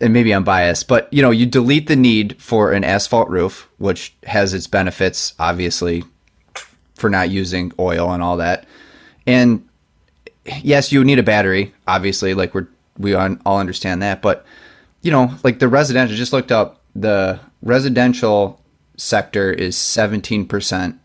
[0.00, 3.68] and maybe I'm biased, but you know, you delete the need for an asphalt roof,
[3.78, 6.04] which has its benefits, obviously,
[6.94, 8.66] for not using oil and all that.
[9.26, 9.66] And
[10.62, 12.68] yes, you need a battery, obviously, like we're
[12.98, 14.44] we all understand that, but
[15.02, 18.60] you know, like the residential, just looked up the residential
[18.96, 20.98] sector is 17%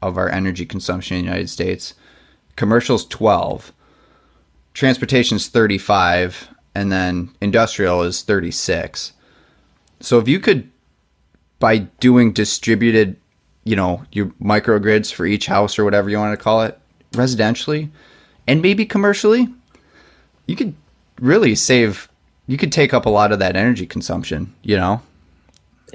[0.00, 1.94] of our energy consumption in the United States.
[2.56, 3.72] Commercial's 12.
[4.72, 9.12] Transportation's 35 and then industrial is 36.
[10.00, 10.70] So if you could
[11.58, 13.16] by doing distributed,
[13.64, 16.78] you know, your microgrids for each house or whatever you want to call it,
[17.12, 17.90] residentially
[18.46, 19.48] and maybe commercially,
[20.46, 20.74] you could
[21.20, 22.08] really save
[22.46, 25.00] you could take up a lot of that energy consumption, you know?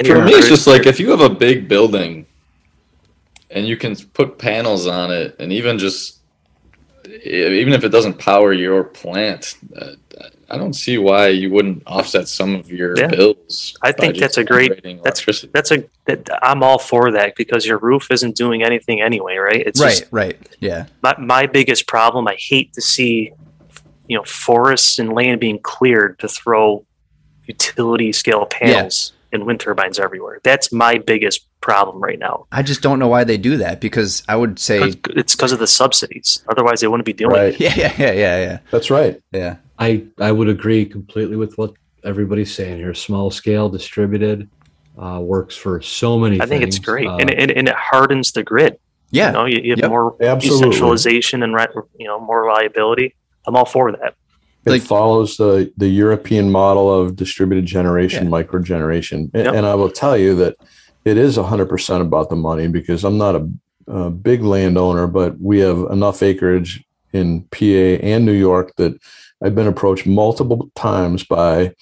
[0.04, 2.26] For me, it's just like if you have a big building
[3.52, 6.20] and you can put panels on it, and even just
[7.06, 9.92] even if it doesn't power your plant, uh,
[10.52, 13.08] I don't see why you wouldn't offset some of your Yeah.
[13.08, 13.76] bills.
[13.84, 15.52] I by think just that's a great- generating that's- electricity.
[15.54, 19.62] That's a that, I'm all for that because your roof isn't doing anything anyway, right?
[19.66, 20.38] It's right, just right.
[20.60, 20.86] Yeah.
[21.04, 22.28] my, my biggest problem.
[22.28, 23.32] I hate to see,
[24.08, 26.84] you know, forests and land being cleared to throw
[27.46, 30.40] utility scale panels and wind turbines everywhere.
[30.44, 32.48] That's my biggest problem right now.
[32.52, 35.60] I just don't know why they do that because I would say It's because of
[35.60, 36.44] the subsidies.
[36.48, 37.54] Otherwise, they wouldn't be doing Right.
[37.54, 37.60] it.
[37.60, 38.60] yeah, yeah, yeah, yeah, yeah.
[38.72, 39.22] That's right.
[39.32, 39.58] Yeah.
[39.80, 41.74] I I would agree completely with what
[42.04, 42.94] everybody's saying here.
[42.94, 44.50] Small scale, distributed,
[44.98, 46.40] uh, works for so many.
[46.42, 48.78] I think it's great, Uh, and, and and it hardens the grid.
[49.12, 49.28] Yeah.
[49.28, 49.90] You know, you, you have Yep.
[49.90, 50.70] more Absolutely.
[50.70, 51.54] decentralization and
[51.98, 53.16] you know more reliability.
[53.48, 54.14] I'm all for that.
[54.66, 58.30] It Like- follows the the European model of distributed generation, Yeah.
[58.30, 59.56] micro generation, and, Yep.
[59.56, 60.56] and I will tell you that
[61.06, 63.50] it is hundred percent about the money because I'm not a,
[63.88, 68.94] a big landowner, but we have enough acreage in PA and New York that
[69.44, 71.74] I've been approached multiple times by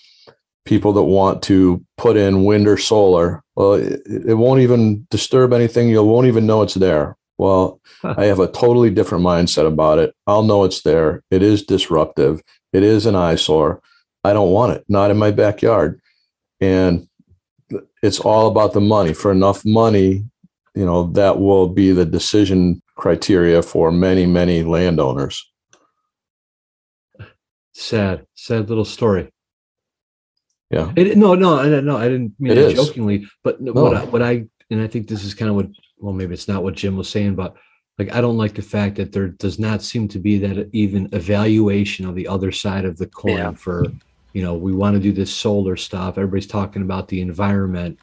[0.65, 3.43] people that want to put in wind or solar.
[3.55, 5.89] Well, it, it won't even disturb anything.
[5.89, 7.17] You won't even know it's there.
[7.37, 8.13] Well, Huh.
[8.17, 10.13] I have a totally different mindset about it.
[10.27, 11.23] I'll know it's there.
[11.31, 12.41] It is disruptive.
[12.73, 13.81] It is an eyesore.
[14.23, 15.99] I don't want it, not in my backyard.
[16.59, 17.07] And
[18.03, 19.13] it's all about the money.
[19.13, 20.25] For enough money,
[20.75, 25.43] you know, that will be the decision criteria for many, many landowners.
[27.77, 29.29] Sad, sad little story.
[30.69, 30.91] Yeah.
[30.95, 33.61] It, no, no, I- no, I didn't mean It jokingly, but.
[33.61, 33.71] No.
[33.71, 35.67] what I, what I and I think this is kind of what
[35.99, 37.55] well, maybe it's not what Jim was saying, but
[37.97, 41.07] like I don't like the fact that there does not seem to be that even
[41.13, 43.51] evaluation of the other side of the coin Yeah.
[43.53, 43.85] for
[44.33, 46.17] you know we want to do this solar stuff.
[46.17, 47.97] Everybody's talking about the environment.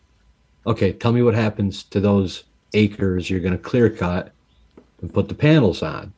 [0.66, 4.32] Okay, tell me what happens to those acres you're going to clear cut
[5.02, 6.13] and put the panels on.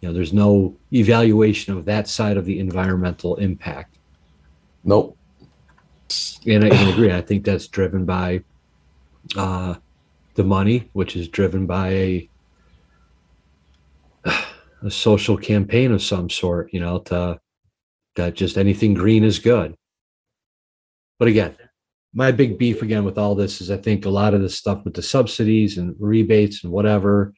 [0.00, 3.98] You know, there's no evaluation of that side of the environmental impact.
[4.82, 5.16] Nope.
[6.46, 7.12] And I can agree.
[7.12, 8.42] I think that's driven by
[9.36, 9.74] uh,
[10.34, 12.28] the money, which is driven by a
[14.82, 16.72] a social campaign of some sort.
[16.72, 17.38] You know, to
[18.16, 19.76] that just anything green is good.
[21.18, 21.54] But again,
[22.14, 24.84] my big beef again with all this is I think a lot of this stuff
[24.84, 27.34] with the subsidies and rebates and whatever.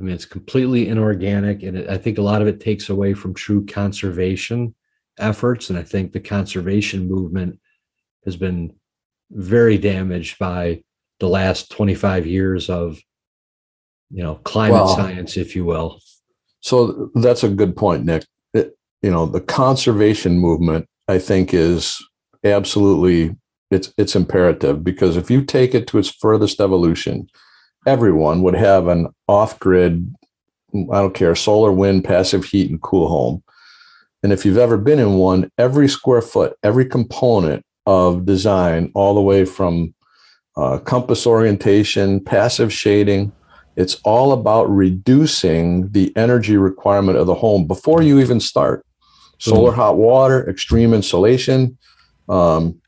[0.00, 3.12] I mean, it's completely inorganic, and it, I think a lot of it takes away
[3.12, 4.74] from true conservation
[5.18, 5.68] efforts.
[5.68, 7.60] And I think the conservation movement
[8.24, 8.72] has been
[9.30, 10.82] very damaged by
[11.18, 12.98] the last 25 years of,
[14.10, 16.00] you know, climate Well- science, if you will.
[16.60, 18.24] So that's a good point, Nick.
[18.54, 22.02] It, you know, the conservation movement, I think, is
[22.42, 23.36] absolutely
[23.70, 27.28] it's it's imperative because if you take it to its furthest evolution,
[27.86, 30.14] everyone would have an off-grid,
[30.74, 33.42] I don't care, solar, wind, passive heat, and cool home.
[34.22, 39.14] And if you've ever been in one, every square foot, every component of design, all
[39.14, 39.94] the way from
[40.56, 43.32] uh, compass orientation, passive shading,
[43.76, 48.84] it's all about reducing the energy requirement of the home before you even start.
[49.38, 51.78] Solar hot water, extreme insulation,
[52.28, 52.79] um,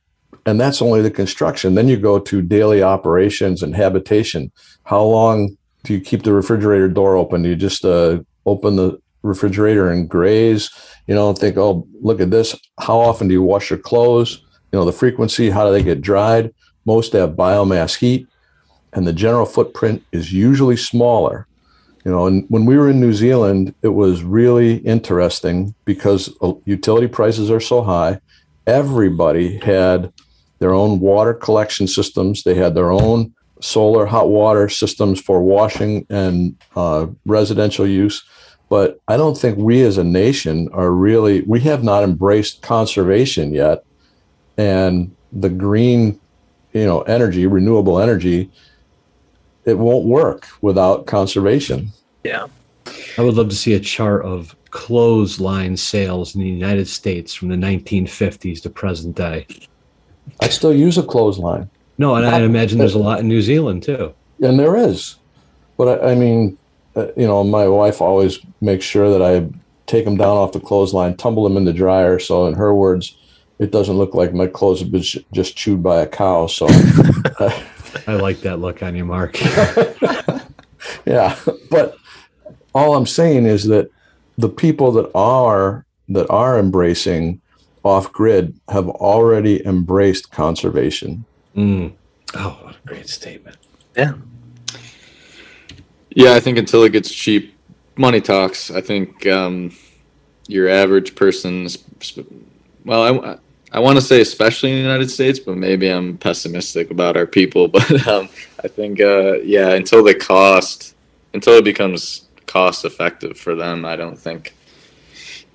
[0.46, 1.74] and that's only the construction.
[1.74, 4.50] Then you go to daily operations and habitation.
[4.84, 7.42] How long do you keep the refrigerator door open?
[7.42, 10.70] Do you just uh, open the refrigerator and graze?
[11.06, 12.56] You know, think, oh, look at this.
[12.80, 14.42] How often do you wash your clothes?
[14.72, 15.50] You know, the frequency.
[15.50, 16.52] How do they get dried?
[16.84, 18.26] Most have biomass heat
[18.92, 21.46] and the general footprint is usually smaller.
[22.04, 26.52] You know, and when we were in New Zealand, it was really interesting because uh,
[26.64, 28.20] utility prices are so high.
[28.66, 30.12] Everybody had
[30.62, 32.44] their own water collection systems.
[32.44, 38.22] They had their own solar hot water systems for washing and uh, residential use.
[38.70, 43.52] But I don't think we as a nation are really, we have not embraced conservation
[43.52, 43.84] yet.
[44.56, 46.20] And the green,
[46.72, 48.48] you know, energy, renewable energy,
[49.64, 51.90] it won't work without conservation.
[52.22, 52.46] Yeah.
[53.18, 57.48] I would love to see a chart of clothesline sales in the United States from
[57.48, 59.44] the 1950s to present day.
[60.40, 61.68] I still use a clothesline,
[61.98, 64.14] No, and I imagine there's a lot in New Zealand too.
[64.40, 65.16] and there is.
[65.76, 66.56] But I, I mean,
[66.96, 69.48] uh, you know, my wife always makes sure that I
[69.86, 72.18] take them down off the clothesline, tumble them in the dryer.
[72.18, 73.16] So, in her words,
[73.58, 76.46] it doesn't look like my clothes have been sh- just chewed by a cow.
[76.46, 76.66] So,
[78.06, 79.38] I like that look on you, Mark.
[81.06, 81.36] yeah.
[81.70, 81.96] But
[82.74, 83.90] all I'm saying is that
[84.38, 87.40] the people that are that are embracing
[87.84, 91.24] off grid have already embraced conservation.
[91.56, 91.92] Mm.
[92.34, 93.56] Oh, what a great statement.
[93.96, 94.14] Yeah,
[96.10, 97.54] Yeah, I think until it gets cheap,
[97.96, 98.70] money talks.
[98.70, 99.76] I think um,
[100.48, 101.68] your average person,
[102.84, 103.38] well, I,
[103.72, 107.26] I want to say especially in the United States, but maybe I'm pessimistic about our
[107.26, 107.68] people.
[107.72, 108.28] But um,
[108.62, 110.94] I think, uh, yeah, until the cost,
[111.34, 114.54] until it becomes cost effective for them, I don't think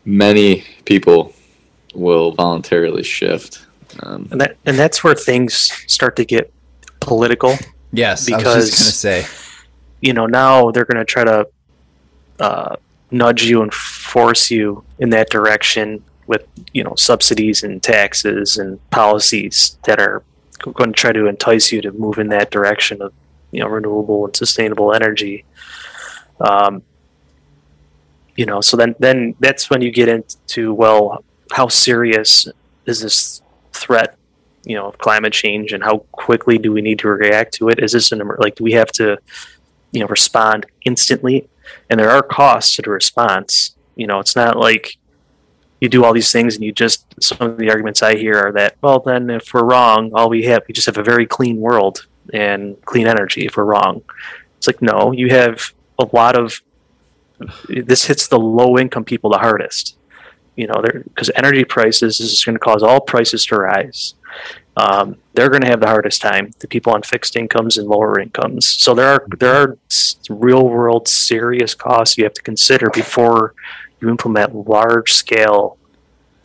[0.05, 1.33] many people
[1.93, 3.65] will voluntarily shift.
[4.03, 5.55] Um, and that and that's where things
[5.87, 6.53] start to get
[6.99, 7.55] political.
[7.91, 9.57] Yes, because, I was just going to say,
[10.01, 11.47] you know, now they're going to try to
[12.39, 12.75] uh,
[13.11, 18.89] nudge you and force you in that direction with you know subsidies and taxes and
[18.89, 20.23] policies that are
[20.59, 23.13] going to try to entice you to move in that direction of
[23.51, 25.45] you know renewable and sustainable energy.
[26.41, 26.83] Um,
[28.35, 32.47] you know, so then then that's when you get into well, how serious
[32.85, 33.41] is this
[33.73, 34.17] threat?
[34.65, 37.79] You know, of climate change, and how quickly do we need to react to it?
[37.79, 39.17] Is this an like do we have to
[39.91, 41.47] you know respond instantly?
[41.89, 43.75] And there are costs to the response.
[43.95, 44.97] You know, it's not like
[45.79, 48.51] you do all these things and you just some of the arguments I hear are
[48.53, 51.57] that well then if we're wrong all we have we just have a very clean
[51.57, 54.01] world and clean energy if we're wrong
[54.57, 56.61] it's like no you have a lot of
[57.69, 59.97] this hits the low income people the hardest
[60.57, 64.15] you know because energy prices is going to cause all prices to rise
[64.75, 68.19] um, they're going to have the hardest time the people on fixed incomes and lower
[68.19, 69.77] incomes so there are there are
[70.29, 73.53] real world serious costs you have to consider before
[73.99, 75.77] you implement large scale,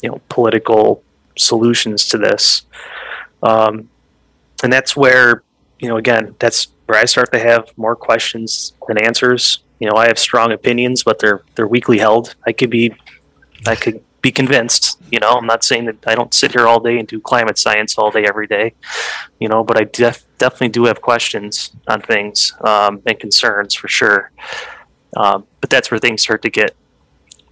[0.03, 1.03] you know, political
[1.37, 2.63] solutions to this.
[3.43, 3.89] Um,
[4.63, 5.43] and that's where,
[5.79, 9.61] you know, again, that's where I start to have more questions than answers.
[9.81, 12.37] You know, I have strong opinions, but they're they're weakly held.
[12.47, 12.95] I could be,
[13.67, 15.01] I could be convinced.
[15.11, 17.59] You know, I'm not saying that I don't sit here all day and do climate
[17.59, 18.75] science all day every day.
[19.41, 23.89] You know, but I def- definitely do have questions on things um, and concerns for
[23.89, 24.31] sure.
[25.17, 26.75] Um, but that's where things start to get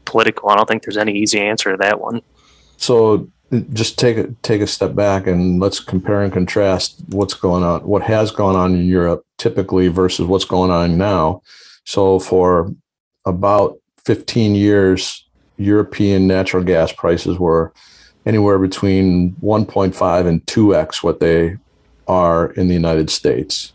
[0.05, 0.49] political.
[0.49, 2.23] I don't think there's any easy answer to that one.
[2.77, 3.29] So
[3.73, 7.83] just take a take a step back and let's compare and contrast what's going on,
[7.83, 11.43] what has gone on in Europe typically versus what's going on now.
[11.85, 12.73] So for
[13.25, 15.27] about 15 years,
[15.61, 17.73] European natural gas prices were
[18.25, 21.57] anywhere between 1.5 and 2x what they
[22.09, 23.73] are in the United States.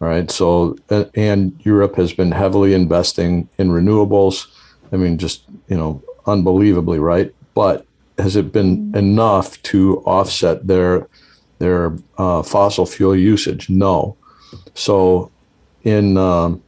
[0.00, 0.30] All right.
[0.30, 0.76] So,
[1.14, 4.46] and Europe has been heavily investing in renewables.
[4.92, 7.34] I mean, just, you know, unbelievably, right?
[7.54, 7.86] But
[8.18, 11.08] has it been enough to offset their
[11.58, 13.68] their uh, fossil fuel usage?
[13.68, 14.16] No.
[14.74, 15.32] So
[15.82, 16.62] in um,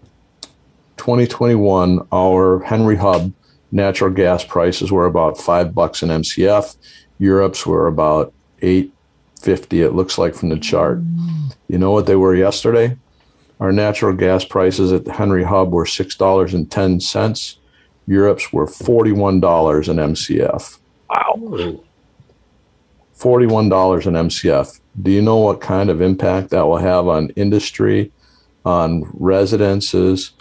[0.97, 3.33] 2021, our Henry Hub
[3.73, 6.77] natural gas prices were about five bucks an MCF.
[7.19, 8.93] Europe's were about eight
[9.41, 9.83] fifty.
[9.83, 11.01] It looks like from the chart.
[11.69, 12.97] You know what they were yesterday?
[13.61, 17.59] Our natural gas prices at the Henry Hub were six dollars and ten cents.
[18.07, 20.79] Europe's were $41 an MCF.
[21.09, 21.81] Wow.
[23.17, 24.81] $41 an MCF.
[25.01, 28.11] Do you know what kind of impact that will have on industry,
[28.65, 30.33] on residences?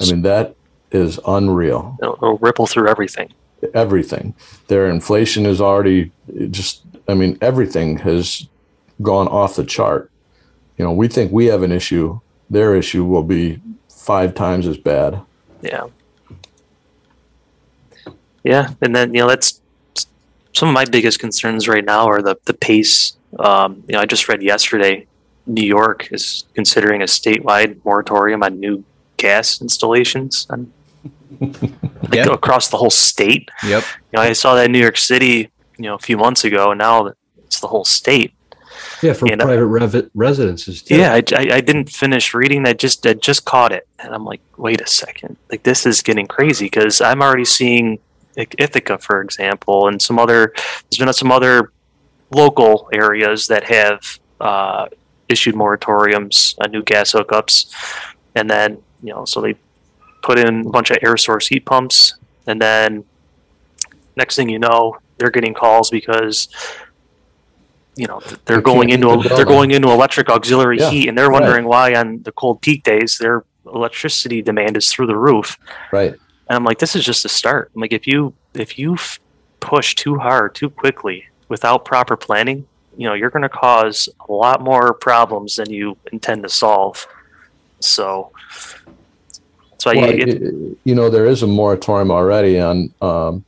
[0.00, 0.54] I mean, that
[0.90, 1.96] is unreal.
[2.00, 3.32] It'll, it'll ripple through everything.
[3.74, 4.34] Everything.
[4.68, 6.12] Their inflation is already
[6.50, 8.46] just, I mean, everything has
[9.02, 10.10] gone off the chart.
[10.76, 12.20] You know, we think we have an issue.
[12.50, 15.20] Their issue will be five times as bad.
[15.60, 15.88] Yeah.
[18.44, 19.60] Yeah, and then you know that's
[20.54, 23.14] some of my biggest concerns right now are the the pace.
[23.38, 25.06] Um, you know, I just read yesterday,
[25.46, 28.84] New York is considering a statewide moratorium on new
[29.18, 30.72] gas installations on,
[31.40, 33.50] like, across the whole state.
[33.64, 33.84] Yep.
[34.12, 36.70] You know, I saw that in New York City, you know, a few months ago,
[36.70, 37.12] and now
[37.44, 38.32] it's the whole state.
[39.02, 40.96] Yeah, for and, uh, private rev- residences too.
[40.96, 42.66] Yeah, I, I, I, didn't finish reading.
[42.66, 46.02] I just I just caught it, and I'm like, wait a second, like this is
[46.02, 47.98] getting crazy because I'm already seeing
[48.36, 50.52] Ithaca, for example, and some other.
[50.54, 51.72] There's been some other
[52.32, 54.86] local areas that have uh,
[55.28, 57.72] issued moratoriums on new gas hookups,
[58.34, 59.54] and then you know, so they
[60.22, 62.14] put in a bunch of air source heat pumps,
[62.46, 63.04] and then
[64.16, 66.48] next thing you know, they're getting calls because
[67.96, 71.30] you know they're going into a, they're going into electric auxiliary yeah, heat, and they're
[71.30, 71.92] wondering right.
[71.92, 75.58] why on the cold peak days their electricity demand is through the roof.
[75.92, 76.12] Right.
[76.12, 77.70] And I'm like, this is just a start.
[77.74, 79.20] I'm like, if you if you f-
[79.60, 82.66] push too hard too quickly without proper planning,
[82.96, 87.06] you know, you're going to cause a lot more problems than you intend to solve.
[87.80, 88.32] So,
[89.78, 93.44] so well, you, you know, there is a moratorium already on um,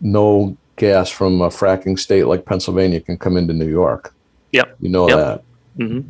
[0.00, 4.14] no gas from a fracking state like Pennsylvania can come into New York.
[4.52, 4.76] Yep.
[4.80, 5.16] You know yep.
[5.16, 5.42] that.
[5.78, 6.08] Mm-hmm.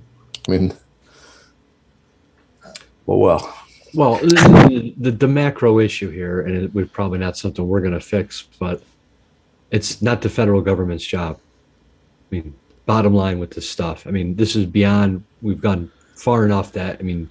[0.49, 0.75] I mean,
[3.07, 3.59] well, well.
[3.95, 7.93] Well, the, the, the macro issue here, and it would probably not something we're going
[7.93, 8.83] to fix, but
[9.71, 11.39] it's not the federal government's job.
[11.39, 12.55] I mean,
[12.87, 14.07] bottom line with this stuff.
[14.07, 15.23] I mean, this is beyond.
[15.43, 17.31] We've gone far enough that I mean,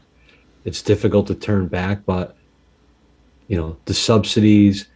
[0.66, 2.36] it's difficult to turn back, but
[3.48, 4.88] you know, the subsidies,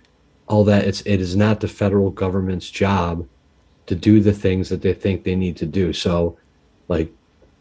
[0.48, 0.86] all that.
[0.86, 3.28] It's it is not the federal government's job
[3.88, 5.94] to do the things that they think they need to do.
[5.94, 6.38] So,
[6.88, 7.12] like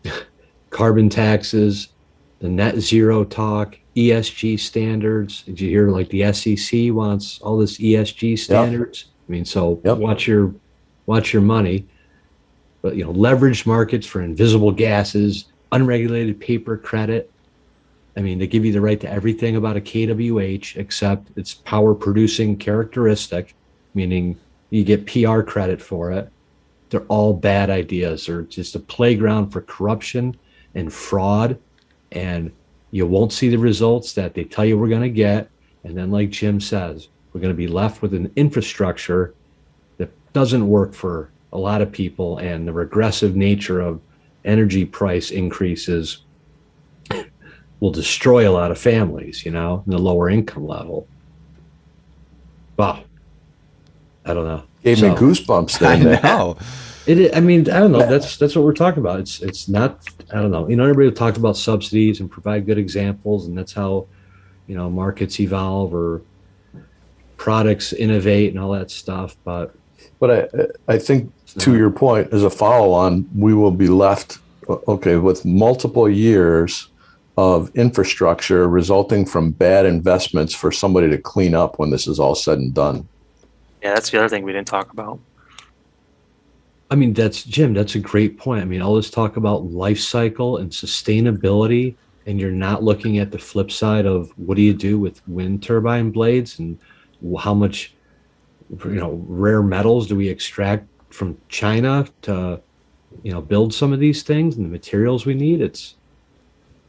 [0.71, 1.89] carbon taxes,
[2.39, 5.43] the net zero talk, ESG standards.
[5.43, 9.07] Did you hear like the SEC wants all this ESG standards?
[9.29, 9.99] I mean, so Yep.
[9.99, 10.55] watch your
[11.07, 11.87] watch your money.
[12.83, 17.31] But you know, leveraged markets for invisible gases, unregulated paper credit.
[18.17, 21.95] I mean, they give you the right to everything about a KWH except its power
[21.95, 23.55] producing characteristic,
[23.95, 24.39] meaning
[24.71, 26.31] you get PR credit for it.
[26.89, 28.27] They're all bad ideas.
[28.27, 30.37] They're just a playground for corruption
[30.75, 31.59] and fraud.
[32.13, 32.53] And
[32.91, 35.51] you won't see the results that they tell you we're going to get.
[35.85, 39.35] And then, like Jim says, we're going to be left with an infrastructure
[39.99, 42.39] that doesn't work for a lot of people.
[42.39, 44.01] And the regressive nature of
[44.45, 46.23] energy price increases
[47.81, 51.07] will destroy a lot of families, you know, in the lower income level.
[52.77, 53.05] Wow.
[54.25, 54.63] I don't know.
[54.83, 56.05] Gave So- me goosebumps I then.
[56.05, 56.23] Nick.
[56.23, 56.57] know.
[57.07, 58.01] It, is- I mean, I don't know.
[58.05, 59.21] That's that's what we're talking about.
[59.21, 60.01] It's it's not.
[60.33, 60.69] I don't know.
[60.69, 64.09] You know, everybody will talk about subsidies and provide good examples, and that's how,
[64.67, 66.21] you know, markets evolve or
[67.37, 69.37] products innovate and all that stuff.
[69.45, 69.73] But
[70.19, 70.51] But
[70.89, 74.39] I, I think to not- your point, as a follow on, we will be left,
[74.69, 76.89] okay, with multiple years
[77.37, 82.35] of infrastructure resulting from bad investments for somebody to clean up when this is all
[82.35, 83.07] said and done.
[83.83, 85.21] Yeah, that's the other thing we didn't talk about.
[86.91, 87.75] I mean, that's Jim.
[87.75, 88.63] That's a great point.
[88.63, 91.95] I mean, all this talk about life cycle and sustainability,
[92.27, 95.63] and you're not looking at the flip side of what do you do with wind
[95.63, 96.79] turbine blades and
[97.39, 97.93] how much,
[98.85, 102.61] you know, rare metals do we extract from China to,
[103.23, 105.61] you know, build some of these things and the materials we need.
[105.61, 105.96] It's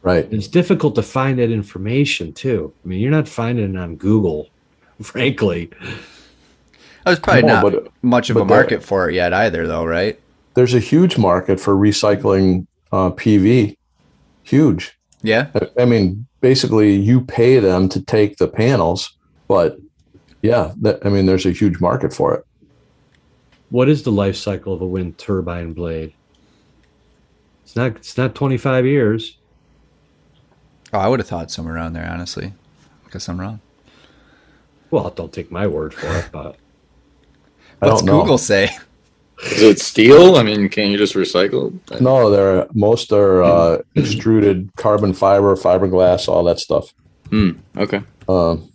[0.02, 0.28] Right.
[0.32, 2.72] it's difficult to find that information too.
[2.84, 4.48] I mean, you're not finding it on Google,
[5.02, 5.70] frankly.
[7.04, 9.66] There's probably No, not but- much of but a there- market for it yet either,
[9.66, 10.18] though, right?
[10.54, 13.76] There's a huge market for recycling uh, PV.
[14.44, 14.96] Huge.
[15.22, 15.48] Yeah.
[15.54, 19.16] I- I mean, basically, you pay them to take the panels,
[19.48, 19.78] but
[20.42, 22.44] yeah, that, I mean, there's a huge market for it.
[23.70, 26.14] What is the life cycle of a wind turbine blade?
[27.64, 27.96] It's not.
[27.96, 29.36] It's not 25 years.
[30.92, 32.52] Oh, I would have thought somewhere around there, honestly.
[33.10, 33.60] Guess I'm wrong.
[34.90, 36.56] Well, don't take my word for it, but
[37.82, 38.20] I What's don't know.
[38.22, 38.70] Google say?
[39.44, 40.36] Is it steel?
[40.36, 41.78] I mean, can you just recycle?
[42.00, 46.92] No, they're most are uh, extruded carbon fiber, fiberglass, all that stuff.
[47.30, 47.50] Hmm.
[47.76, 48.02] Okay.
[48.28, 48.72] Um,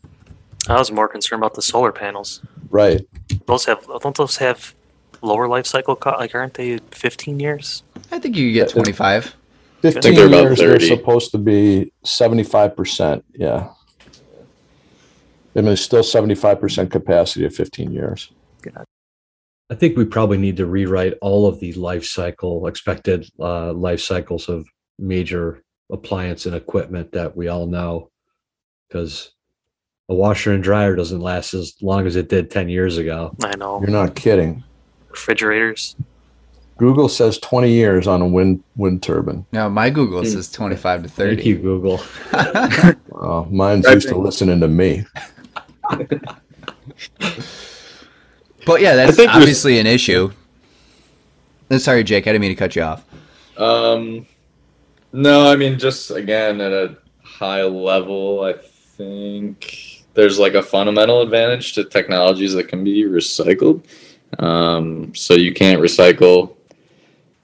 [0.69, 2.41] I was more concerned about the solar panels.
[2.69, 3.05] right.
[3.47, 4.73] Those have don't those have
[5.21, 5.95] lower life cycle?
[5.95, 7.83] Co- like, aren't they 15 years?
[8.11, 9.35] I think you get 25.
[9.83, 10.59] Fifteen they're about years.
[10.59, 10.87] They're 30.
[10.87, 13.25] supposed to be seventy-five percent.
[13.33, 13.69] Yeah.
[15.55, 18.31] I mean, it's still seventy-five percent capacity at fifteen years.
[19.69, 23.99] I think we probably need to rewrite all of the life cycle expected uh, life
[23.99, 24.65] cycles of
[24.97, 25.61] major
[25.91, 28.09] appliance and equipment that we all know,
[28.87, 29.31] because
[30.07, 33.35] a washer and dryer doesn't last as long as it did 10 years ago.
[33.43, 34.63] I know You're not kidding.
[35.09, 35.95] refrigerators.
[36.77, 39.45] Google says twenty years on a wind wind turbine.
[39.51, 41.35] No, my Google says 25 to 30.
[41.35, 42.01] Thank you, Google.
[43.23, 45.05] Uh, mine's used to listening to me.
[48.65, 50.31] But yeah, that's obviously an issue.
[51.77, 52.27] Sorry, Jake.
[52.27, 53.03] I didn't mean to cut you off.
[53.57, 54.25] Um,
[55.11, 61.21] no, I mean, just again at a high level, I think there's like a fundamental
[61.21, 63.83] advantage to technologies that can be recycled.
[64.39, 66.52] Um, so you can't recycle,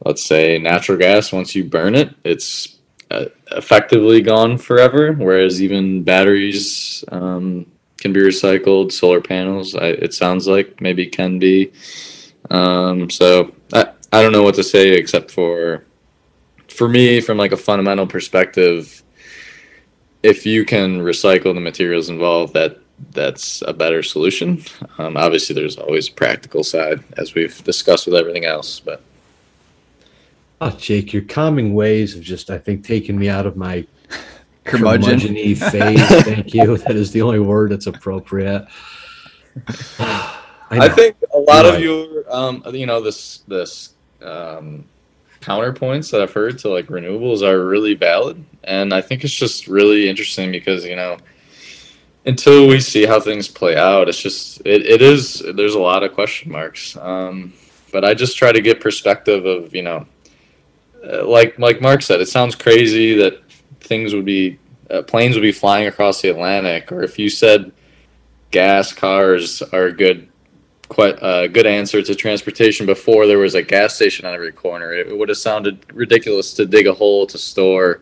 [0.05, 2.77] let's say, natural gas once you burn it, it's
[3.11, 5.13] uh, effectively gone forever.
[5.13, 7.65] Whereas even batteries um,
[7.97, 11.71] can be recycled, solar panels, I, it sounds like maybe can be.
[12.49, 15.85] Um, so I, I don't know what to say except for
[16.67, 19.03] for me from like a fundamental perspective
[20.23, 22.77] if you can recycle the materials involved that
[23.11, 24.63] that's a better solution
[24.97, 29.01] um, obviously there's always a practical side as we've discussed with everything else but
[30.61, 33.85] Oh, Jake, your calming ways have just, I think, taken me out of my
[34.65, 35.19] Curmudgeon.
[35.19, 36.23] curmudgeon-y phase.
[36.23, 36.77] Thank you.
[36.77, 38.67] That is the only word that's appropriate.
[40.71, 44.85] I, I, think a lot You're of your um, you know this this um,
[45.41, 49.67] counterpoints that I've heard to like renewables are really valid, and I think it's just
[49.67, 51.17] really interesting because you know
[52.25, 56.03] until we see how things play out, it's just it, it is there's a lot
[56.03, 56.95] of question marks.
[56.97, 57.53] Um,
[57.91, 60.05] but I just try to get perspective of you know,
[61.03, 63.41] uh, like like Mark said, it sounds crazy that
[63.81, 67.71] things would be uh, planes would be flying across the Atlantic, or if you said
[68.51, 70.27] gas cars are a good
[70.89, 74.91] quite a good answer to transportation before there was a gas station on every corner.
[74.91, 78.01] It would have sounded ridiculous to dig a hole to store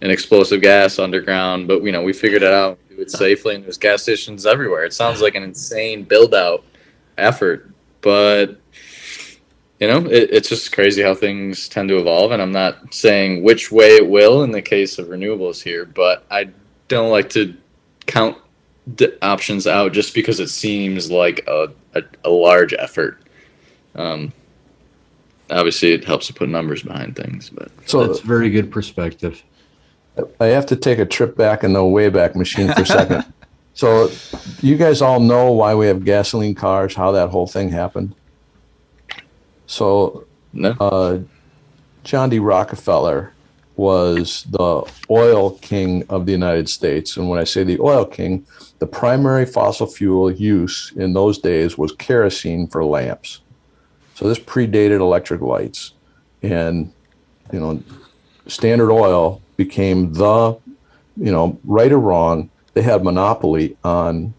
[0.00, 2.78] an explosive gas underground, but you know we figured it out.
[2.90, 4.84] We do it safely, and there's gas stations everywhere.
[4.84, 6.64] It sounds like an insane build out
[7.16, 8.60] effort, but
[9.84, 12.32] you know it, it's just crazy how things tend to evolve.
[12.32, 16.24] And I'm not saying which way it will in the case of renewables here, but
[16.30, 16.48] I
[16.88, 17.54] don't like to
[18.06, 18.38] count
[18.94, 23.20] d- options out just because it seems like a, a, a large effort.
[23.94, 24.32] Um,
[25.50, 29.42] obviously, it helps to put numbers behind things, but So That's very good perspective.
[30.40, 33.30] I have to take a trip back in the Wayback Machine for a second.
[33.74, 34.10] so,
[34.62, 38.14] you guys all know why we have gasoline cars, how that whole thing happened.
[39.66, 40.70] So, no.
[40.80, 41.20] uh,
[42.04, 42.38] John D.
[42.38, 43.32] Rockefeller
[43.76, 47.16] was the oil king of the United States.
[47.16, 48.46] And when I say the oil king,
[48.78, 53.40] the primary fossil fuel use in those days was kerosene for lamps.
[54.14, 55.92] So this predated electric lights.
[56.42, 56.92] And,
[57.52, 57.82] you know,
[58.46, 60.56] Standard Oil became the,
[61.16, 64.34] you know, right or wrong, they had monopoly on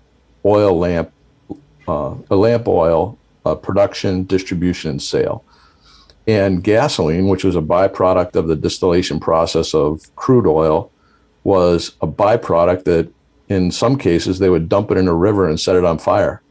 [0.46, 1.12] oil lamp,
[1.88, 5.44] uh, lamp oil uh, production, distribution, and sale
[6.28, 10.92] and gasoline, which was a byproduct of the distillation process of crude oil,
[11.44, 13.12] was a byproduct that
[13.50, 16.42] in some cases they would dump it in a river and set it on fire.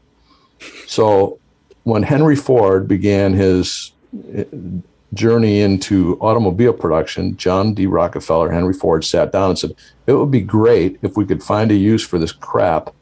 [0.87, 1.39] So
[1.83, 3.91] when Henry Ford began his
[4.33, 4.45] eh,
[5.13, 7.85] journey into automobile production, John D.
[7.85, 9.75] Rockefeller, Henry Ford sat down and said,
[10.07, 12.93] "It would be great if we could find a use for this crap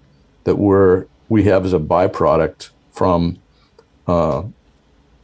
[0.46, 3.38] that we're we have as a byproduct from
[4.08, 4.44] uh,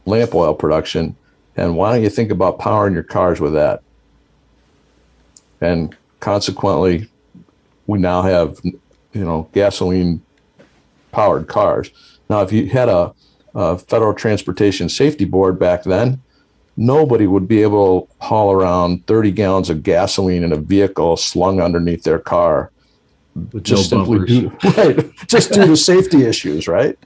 [0.06, 1.16] lamp oil production."
[1.56, 3.82] And why don't you think about powering your cars with that?
[5.60, 7.08] And consequently,
[7.86, 10.22] we now have, you know, gasoline
[11.12, 11.90] powered cars.
[12.30, 13.12] Now, if you had a,
[13.54, 16.22] a Federal Transportation Safety Board back then,
[16.76, 21.60] nobody would be able to haul around 30 gallons of gasoline in a vehicle slung
[21.60, 22.70] underneath their car
[23.52, 24.28] With just no simply bumpers.
[24.28, 26.98] due, right, just due to safety issues, right?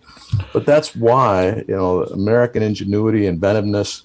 [0.52, 4.02] But that's why you know American ingenuity, inventiveness,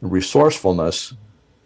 [0.00, 1.14] and resourcefulness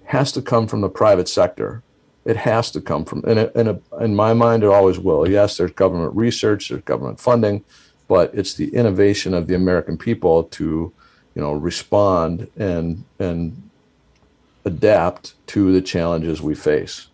[0.05, 1.83] has to come from the private sector.
[2.25, 5.29] It has to come from, and it, and it, in my mind, it always will.
[5.29, 7.63] Yes, there's government research, there's government funding,
[8.09, 10.93] but it's the innovation of the American people to,
[11.35, 13.71] you know, respond and and
[14.65, 17.09] adapt to the challenges we face.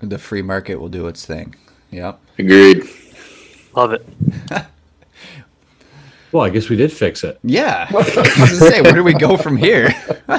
[0.00, 1.54] The free market will do its thing.
[1.92, 2.20] Yep.
[2.38, 2.88] Agreed.
[3.74, 4.06] Love it.
[6.32, 7.38] Well, I guess we did fix it.
[7.44, 7.86] Yeah.
[7.90, 9.90] I was gonna say, where do we go from here?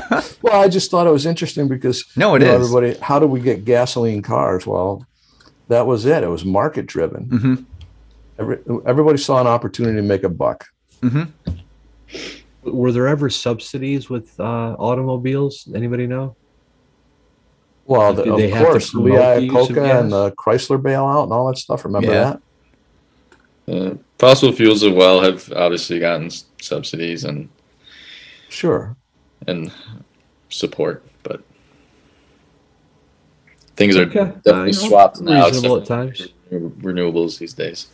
[0.42, 2.68] Well, I just thought it was interesting because No, it you know, is.
[2.76, 3.00] everybody.
[3.00, 4.66] How do we get gasoline cars?
[4.66, 5.06] Well,
[5.68, 6.24] that was it.
[6.24, 7.26] It was market driven.
[7.26, 7.56] hmm
[8.40, 8.58] Every,
[8.88, 10.66] everybody saw an opportunity to make a buck.
[11.02, 11.24] hmm
[12.64, 15.68] Were there ever subsidies with uh, automobiles?
[15.76, 16.36] Anybody know?
[17.86, 20.32] Well, Did the, they of have to course, promote the use of Iacocca and the
[20.32, 21.86] Chrysler bailout and all that stuff.
[21.86, 22.24] Remember Yeah.
[22.24, 22.40] that?
[23.68, 27.48] Uh, fossil fuels as well have obviously gotten s- subsidies and
[28.50, 28.96] Sure.
[29.48, 29.72] and
[30.50, 31.42] support, but
[33.76, 34.20] things are Okay.
[34.20, 35.48] Uh, definitely you know, swapped now.
[35.48, 37.88] It's reasonable at definitely Renewables these days.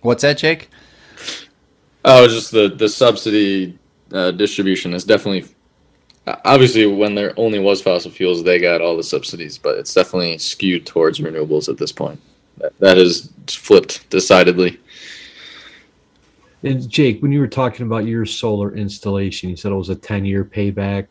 [0.00, 0.70] What's that, Jake?
[2.04, 3.76] Oh, it's just the the subsidy
[4.12, 5.44] uh, distribution is definitely
[6.44, 10.38] obviously when there only was fossil fuels, they got all the subsidies, but it's definitely
[10.38, 12.20] skewed towards renewables at this point.
[12.78, 14.80] That, has flipped decidedly.
[16.62, 19.94] And Jake, when you were talking about your solar installation, you said it was a
[19.94, 21.06] 10 year payback,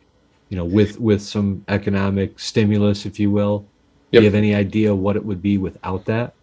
[0.48, 3.64] you know, with with some economic stimulus, if you will.
[4.12, 6.34] Do you have any idea what it would be without that?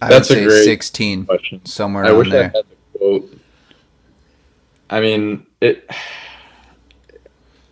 [0.00, 1.64] I That's a would say great 16, Question.
[1.66, 2.42] somewhere I around wish I there.
[2.54, 3.38] had the quote.
[4.90, 5.90] I mean, it.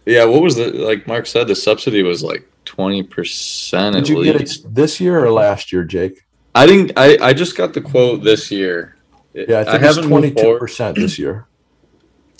[0.04, 1.48] Yeah, what was the like Mark said?
[1.48, 5.82] The subsidy was like twenty percent Did you get it this year or last year,
[5.82, 6.24] Jake?
[6.54, 6.92] I didn't.
[6.96, 8.96] I I just got the quote this year.
[9.34, 11.46] Yeah, I think it's have twenty two percent this year.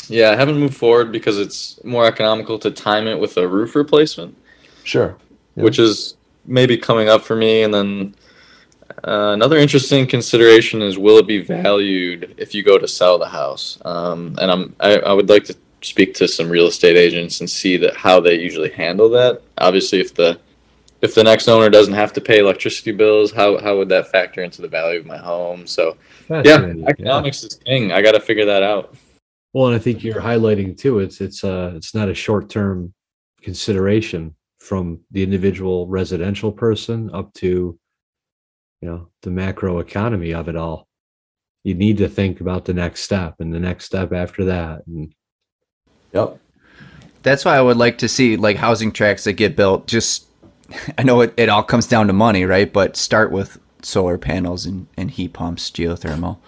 [0.09, 3.74] Yeah, I haven't moved forward because it's more economical to time it with a roof
[3.74, 4.37] replacement,
[4.84, 5.16] Sure.
[5.57, 5.64] Yeah.
[5.64, 6.14] which is
[6.45, 7.62] maybe coming up for me.
[7.64, 8.14] And then
[9.03, 13.30] Uh, another interesting consideration is will it be valued if you go to sell the
[13.41, 13.78] house?
[13.84, 17.49] Um, and I'm I, I would like to speak to some real estate agents and
[17.49, 19.43] see that how they usually handle that.
[19.59, 20.39] Obviously, if the
[21.03, 24.43] if the next owner doesn't have to pay electricity bills, how how would that factor
[24.43, 25.66] into the value of my home?
[25.66, 25.97] So
[26.29, 27.93] yeah, economics is king.
[27.93, 28.95] I got to figure that out.
[29.53, 30.99] Well, and I think you're highlighting too.
[30.99, 32.93] It's it's uh it's not a short term
[33.43, 37.79] consideration from the individual residential person up to
[38.81, 40.89] you know the macro economy of it all.
[41.64, 44.87] You need to think about the next step and the next step after that.
[44.87, 45.14] And
[46.12, 46.38] Yep.
[47.22, 49.86] That's why I would like to see like housing tracts that get built.
[49.86, 50.26] Just
[50.98, 52.72] I know it, it all comes down to money, right?
[52.72, 56.38] But start with solar panels and, and heat pumps, geothermal.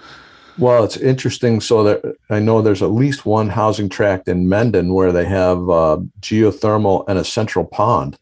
[0.58, 1.60] Well, it's interesting.
[1.60, 5.58] So that I know there's at least one housing tract in Mendon where they have
[5.70, 8.16] uh, geothermal and a central pond,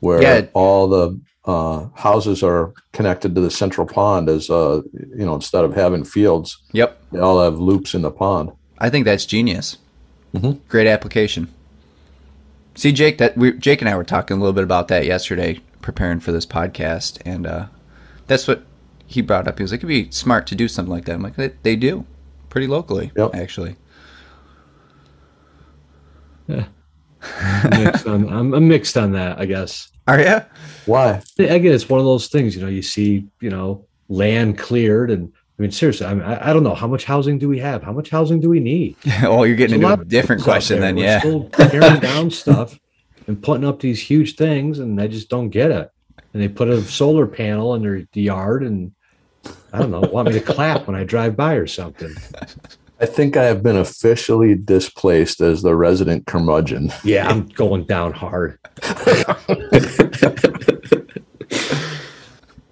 [0.00, 0.46] where Yeah.
[0.54, 4.30] all the uh, houses are connected to the central pond.
[4.30, 6.98] As uh, you know, instead of having fields, Yep.
[7.12, 8.50] they all have loops in the pond.
[8.78, 9.76] I think that's genius.
[10.34, 10.58] Mhm.
[10.68, 11.48] Great application.
[12.74, 15.60] See, Jake, that we, Jake and I were talking a little bit about that yesterday,
[15.80, 17.66] preparing for this podcast, and uh,
[18.26, 18.64] that's what
[19.06, 19.58] he brought up.
[19.58, 21.76] He was like, "It'd be smart to do something like that." I'm like, "They, they
[21.76, 22.04] do,
[22.50, 23.34] pretty locally, Yep.
[23.34, 23.76] actually."
[26.48, 29.88] I'm mixed on, I'm, I'm mixed on that, I guess.
[30.06, 30.40] Are you?
[30.84, 31.22] Why?
[31.38, 32.54] Again, it's one of those things.
[32.54, 36.50] You know, you see, you know, land cleared, and I mean, seriously, I mean, I,
[36.50, 37.82] I don't know how much housing do we have?
[37.82, 38.96] How much housing do we need?
[39.22, 40.88] oh, you're getting There's into lot a different question there.
[40.88, 41.20] then, We're yeah.
[41.20, 42.78] Still tearing down stuff
[43.26, 45.90] and putting up these huge things, and I just don't get it.
[46.32, 48.92] And they put a solar panel in their yard, and
[49.72, 52.12] I don't know, want me to clap when I drive by or something.
[53.00, 56.92] I think I have been officially displaced as the resident curmudgeon.
[57.04, 58.58] Yeah, I'm going down hard.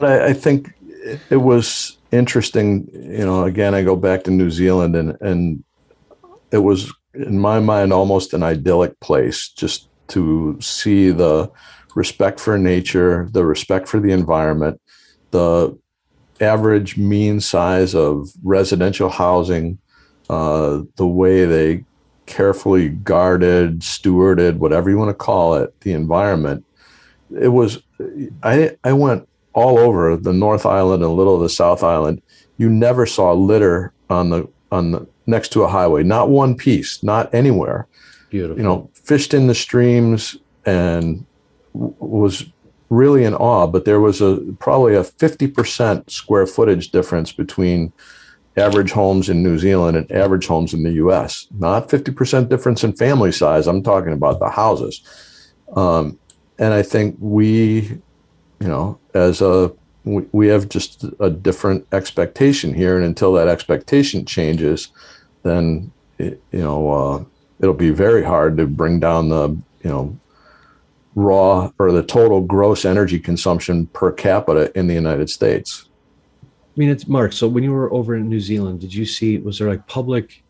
[0.03, 2.88] But I, I think it, it was interesting.
[2.92, 5.64] You know, again, I go back to New Zealand, and and
[6.50, 11.50] it was in my mind almost an idyllic place just to see the
[11.94, 14.80] respect for nature, the respect for the environment,
[15.30, 15.76] the
[16.40, 19.78] average mean size of residential housing,
[20.30, 21.84] uh, the way they
[22.26, 26.64] carefully guarded, stewarded, whatever you want to call it, the environment.
[27.40, 27.82] It was,
[28.42, 32.22] I, I went all over the North Island and a little of the South Island.
[32.59, 37.03] You never saw litter on the, on the, next to a highway, not one piece,
[37.03, 37.86] not anywhere
[38.32, 38.57] Beautiful.
[38.57, 41.26] you know, fished in the streams and
[41.74, 42.46] w- was
[42.88, 43.66] really in awe.
[43.66, 47.92] But there was a probably a 50% square footage difference between
[48.57, 51.46] average homes in New Zealand and average homes in the US.
[51.59, 53.66] Not 50% difference in family size.
[53.66, 55.03] I'm talking about the houses.
[55.76, 56.18] Um,
[56.59, 58.00] and I think we,
[58.62, 59.72] you know, as a,
[60.04, 62.96] we, we have just a different expectation here.
[62.96, 64.88] And until that expectation changes,
[65.42, 67.24] then, it, you know, uh,
[67.62, 69.48] it'll be very hard to bring down the
[69.82, 70.18] you know
[71.14, 75.88] raw or the total gross energy consumption per capita in the United States.
[76.42, 76.46] I
[76.76, 77.32] mean, it's Mark.
[77.32, 79.38] So when you were over in New Zealand, did you see?
[79.38, 80.42] Was there like public,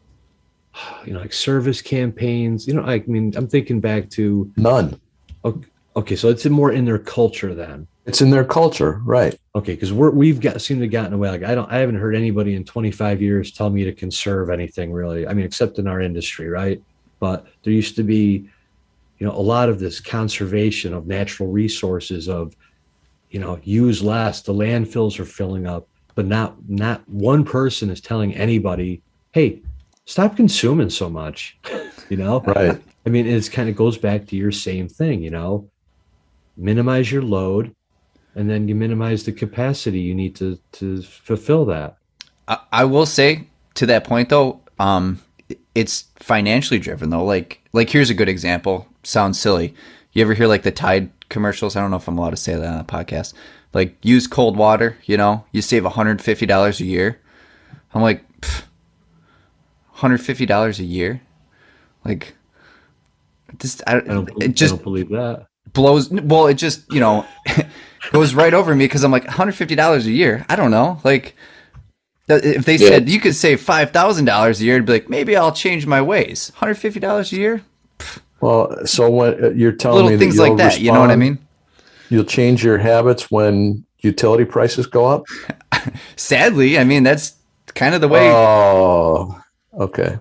[1.04, 2.66] you know, like service campaigns?
[2.66, 5.00] You know, I mean, I'm thinking back to None.
[5.96, 7.86] okay, so it's more in their culture then.
[8.04, 9.38] It's in their culture, right?
[9.54, 11.30] Okay, because we're we've got seem to gotten away.
[11.30, 14.92] Like I don't, I haven't heard anybody in 25 years tell me to conserve anything
[14.92, 15.26] really.
[15.26, 16.82] I mean, except in our industry, right?
[17.20, 18.48] But there used to be,
[19.18, 22.56] you know, a lot of this conservation of natural resources of,
[23.30, 24.42] you know, use less.
[24.42, 25.86] The landfills are filling up,
[26.16, 29.00] but not not one person is telling anybody,
[29.30, 29.62] hey,
[30.06, 31.56] stop consuming so much.
[32.08, 32.82] you know, Right.
[33.06, 35.68] I mean, it's kind of goes back to your same thing, you know,
[36.56, 37.74] minimize your load,
[38.34, 41.96] and then you minimize the capacity you need to to fulfill that.
[42.48, 45.20] I, I will say to that point though, um,
[45.74, 47.24] it's financially driven though.
[47.24, 48.86] Like, like here's a good example.
[49.02, 49.74] Sounds silly.
[50.12, 51.76] You ever hear like the Tide commercials?
[51.76, 53.34] I don't know if I'm allowed to say that on a podcast.
[53.72, 54.98] Like, use cold water.
[55.04, 57.18] You know, you save 150 dollars a year.
[57.94, 58.22] I'm like,
[59.92, 61.20] 150 dollars a year.
[62.04, 62.34] Like,
[63.58, 65.46] just I, I don't, it I don't believe that.
[65.72, 67.26] blows well it just you know
[68.10, 71.34] goes right over me because i'm like $150 a year i don't know like
[72.28, 72.88] if they Yeah.
[72.88, 76.50] said you could save $5000 a year i'd be like maybe i'll change my ways
[76.56, 77.62] $150 a year
[78.40, 81.10] Well, so when uh, you're telling me little that things like that you know what
[81.10, 81.38] i mean
[82.08, 85.24] You'll change your habits when utility prices go up.
[86.16, 87.34] sadly i mean that's
[87.74, 89.40] kind of the way Oh,
[89.78, 90.18] okay.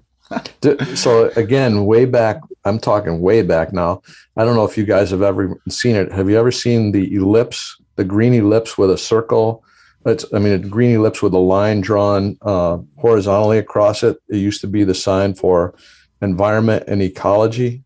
[0.61, 4.01] D- so again, way back, I'm talking way back now.
[4.37, 6.11] I don't know if you guys have ever seen it.
[6.11, 9.63] Have you ever seen the ellipse, the green ellipse with a circle
[10.05, 14.17] It's, I mean, a green ellipse with a line drawn uh, horizontally across it.
[14.29, 15.75] It used to be the sign for
[16.21, 17.83] environment and ecology.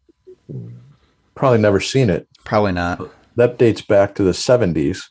[1.35, 2.27] Probably never seen it.
[2.43, 3.09] Probably not.
[3.35, 5.03] That dates back to the 70s.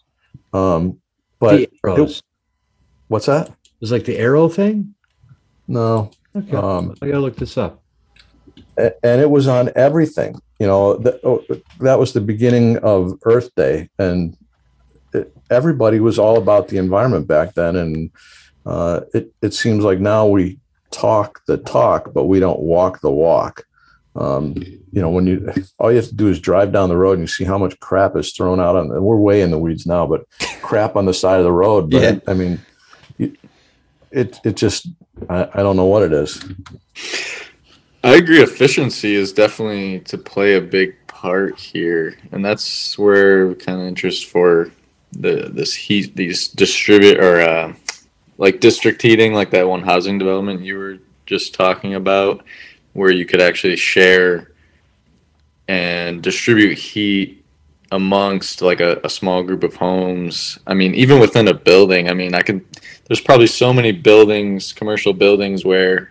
[0.53, 1.01] Um,
[1.39, 2.23] but the arrows.
[3.09, 3.49] what's that?
[3.49, 4.95] It was like the arrow thing.
[5.67, 7.83] No, Okay, Um, I gotta look this up.
[8.79, 10.41] A- and it was on everything.
[10.59, 11.45] You know, that, oh,
[11.81, 14.37] that was the beginning of Earth Day, and
[15.13, 17.77] it, everybody was all about the environment back then.
[17.77, 18.11] And
[18.67, 20.59] uh, it it seems like now we
[20.91, 23.65] talk the talk, but we don't walk the walk.
[24.17, 27.15] Um, you know, when you all you have to do is drive down the road
[27.19, 28.89] and you see how much crap is thrown out on.
[28.89, 30.25] We're way in the weeds now, but
[30.63, 31.91] crap on the side of the road.
[31.91, 32.19] But Yeah.
[32.29, 32.61] I mean, it
[34.15, 34.89] it, it just
[35.29, 36.43] I, I don't know what it is.
[38.03, 38.43] I agree.
[38.43, 44.27] Efficiency is definitely to play a big part here, and that's where kind of interest
[44.27, 44.71] for
[45.13, 47.75] the this heat, these distribute or uh,
[48.39, 52.45] like district heating, like that one housing development you were just talking about,
[52.93, 54.53] where you could actually share
[55.69, 57.43] and distribute heat
[57.91, 60.59] amongst like a, a small group of homes.
[60.67, 62.09] I mean, even within a building.
[62.09, 62.67] I mean, I can.
[63.07, 66.11] There's probably so many buildings, commercial buildings, where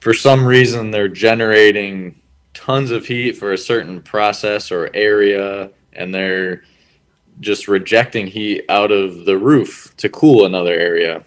[0.00, 2.20] for some reason they're generating
[2.52, 6.62] tons of heat for a certain process or area and they're
[7.40, 11.24] just rejecting heat out of the roof to cool another area.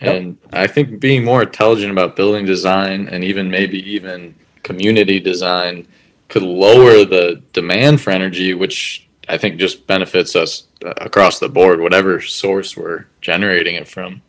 [0.00, 4.34] And i think being more intelligent about building design and even maybe even
[4.64, 5.86] community design
[6.28, 11.80] could lower the demand for energy which i think just benefits us across the board
[11.80, 14.20] whatever source we're generating it from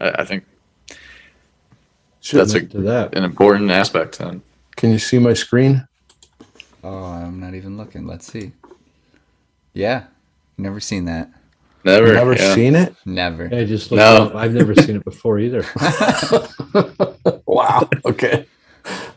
[0.00, 0.44] i, I think
[2.32, 3.14] that's a, to that.
[3.16, 4.42] an important aspect then
[4.76, 5.86] Can you see my screen?
[6.82, 8.06] Oh, I'm not even looking.
[8.06, 8.52] Let's see.
[9.74, 10.04] Yeah,
[10.58, 11.30] never seen that.
[11.84, 12.54] never Never yeah.
[12.54, 12.94] seen it?
[13.04, 13.46] Never.
[13.52, 14.26] I just looked No.
[14.26, 14.34] up.
[14.34, 15.64] I've never seen it before either.
[17.46, 17.88] wow.
[18.04, 18.46] Okay.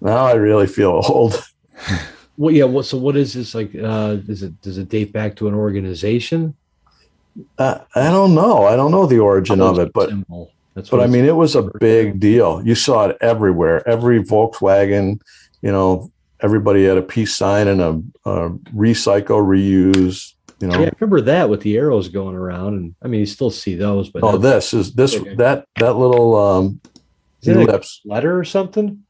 [0.02, 1.44] Now I really feel old.
[2.40, 2.64] Well, yeah.
[2.64, 2.86] What?
[2.86, 3.76] So, what is this like?
[3.76, 6.56] Uh, does it does it date back to an organization?
[7.58, 8.64] Uh, I don't know.
[8.66, 10.50] I don't know the origin of it, but Symbol.
[10.74, 12.66] That's but I mean, it was a big deal.
[12.66, 13.86] You saw it everywhere.
[13.88, 15.20] Every Volkswagen,
[15.62, 20.34] you know, everybody had a peace sign and a, a recycle, reuse.
[20.62, 23.26] You know, Yeah, I remember that with the arrows going around, and I mean, you
[23.26, 25.36] still see those, but oh, this is this Okay.
[25.36, 26.80] that that little um,
[27.42, 28.00] Is it a- ellipse.
[28.06, 29.04] letter or something.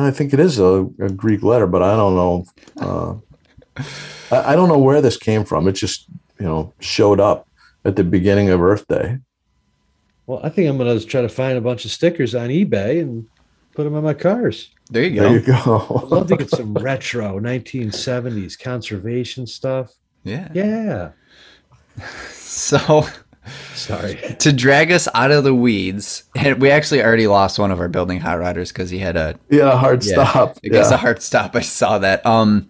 [0.00, 2.44] I think it is a, a Greek letter, but I don't know.
[2.80, 3.14] Uh,
[4.30, 5.68] I, I don't know where this came from.
[5.68, 6.06] It just
[6.38, 7.48] you know showed up
[7.84, 9.18] at the beginning of Earth Day.
[10.26, 13.26] Well, I think I'm gonna try to find a bunch of stickers on eBay and
[13.74, 14.70] put them on my cars.
[14.90, 15.30] There you go.
[15.30, 15.52] There go.
[15.52, 16.02] you go.
[16.02, 19.92] I'd love to get some retro 1970s conservation stuff.
[20.24, 20.48] Yeah.
[20.54, 21.10] Yeah.
[22.48, 23.06] So
[23.74, 24.14] Sorry.
[24.38, 27.88] to drag us out of the weeds, and we actually already lost one of our
[27.88, 30.12] building hot riders because he had a yeah, hard Yeah.
[30.24, 30.58] stop.
[30.62, 30.88] it Yeah.
[30.92, 31.54] a hard stop.
[31.56, 32.24] I saw that.
[32.26, 32.68] Um,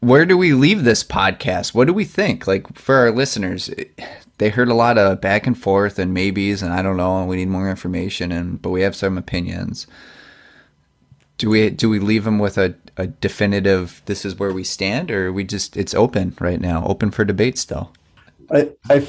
[0.00, 1.74] where do we leave this podcast?
[1.74, 2.46] What do we think?
[2.46, 3.68] Like for our listeners,
[4.38, 7.28] they heard a lot of back and forth and maybes, and I don't know, and
[7.28, 9.86] we need more information, and but we have some opinions.
[11.38, 14.02] Do we do we leave them with a, a definitive?
[14.06, 17.58] This is where we stand, or we just it's open right now, open for debate
[17.58, 17.92] still.
[18.50, 19.08] I, I,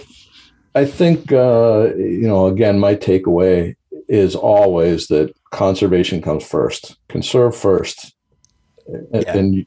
[0.75, 2.47] I think uh, you know.
[2.47, 3.75] Again, my takeaway
[4.07, 6.97] is always that conservation comes first.
[7.09, 8.13] Conserve first,
[8.87, 9.37] and, Yeah.
[9.37, 9.65] and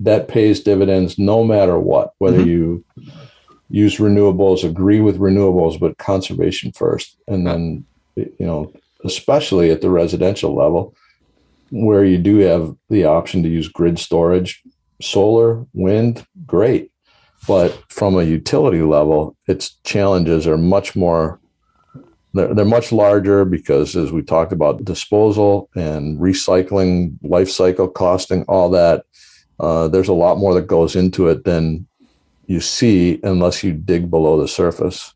[0.00, 2.12] that pays dividends no matter what.
[2.18, 2.46] Whether Mhm.
[2.46, 2.84] you
[3.68, 7.84] use renewables, agree with renewables, but conservation first, and then
[8.16, 8.72] you know,
[9.04, 10.94] especially at the residential level,
[11.70, 14.62] where you do have the option to use grid storage,
[15.00, 16.89] solar, wind, great
[17.46, 21.40] but from a utility level, its challenges are much more.
[22.32, 28.44] They're, they're much larger because, as we talked about, disposal and recycling, life cycle costing,
[28.44, 29.04] all that.
[29.58, 31.86] Uh, there's a lot more that goes into it than
[32.46, 35.14] you see unless you dig below the surface.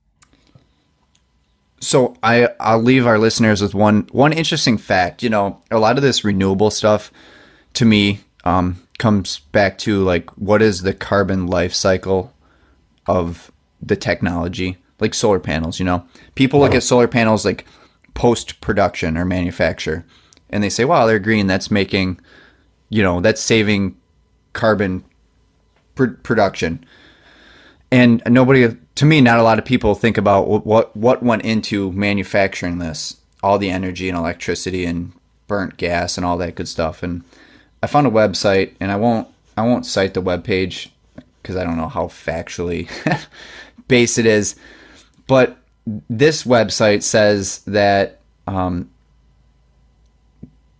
[1.80, 5.22] So I I'll leave our listeners with one one interesting fact.
[5.22, 7.12] You know, a lot of this renewable stuff
[7.74, 12.32] to me um, comes back to like what is the carbon life cycle
[13.06, 13.50] of
[13.82, 15.78] the technology, like solar panels.
[15.78, 16.76] You know, people look oh.
[16.76, 17.66] at solar panels like
[18.14, 20.04] post production or manufacture,
[20.50, 21.46] and they say, "Wow, they're green.
[21.46, 22.20] That's making,
[22.88, 23.96] you know, that's saving
[24.52, 25.04] carbon
[25.94, 26.84] pr- production."
[27.94, 31.42] and nobody to me not a lot of people think about what, what what went
[31.42, 35.12] into manufacturing this all the energy and electricity and
[35.46, 37.22] burnt gas and all that good stuff and
[37.84, 40.90] i found a website and i won't i won't cite the web page
[41.42, 42.88] because i don't know how factually
[43.88, 44.56] based it is
[45.26, 45.58] but
[46.08, 48.90] this website says that um,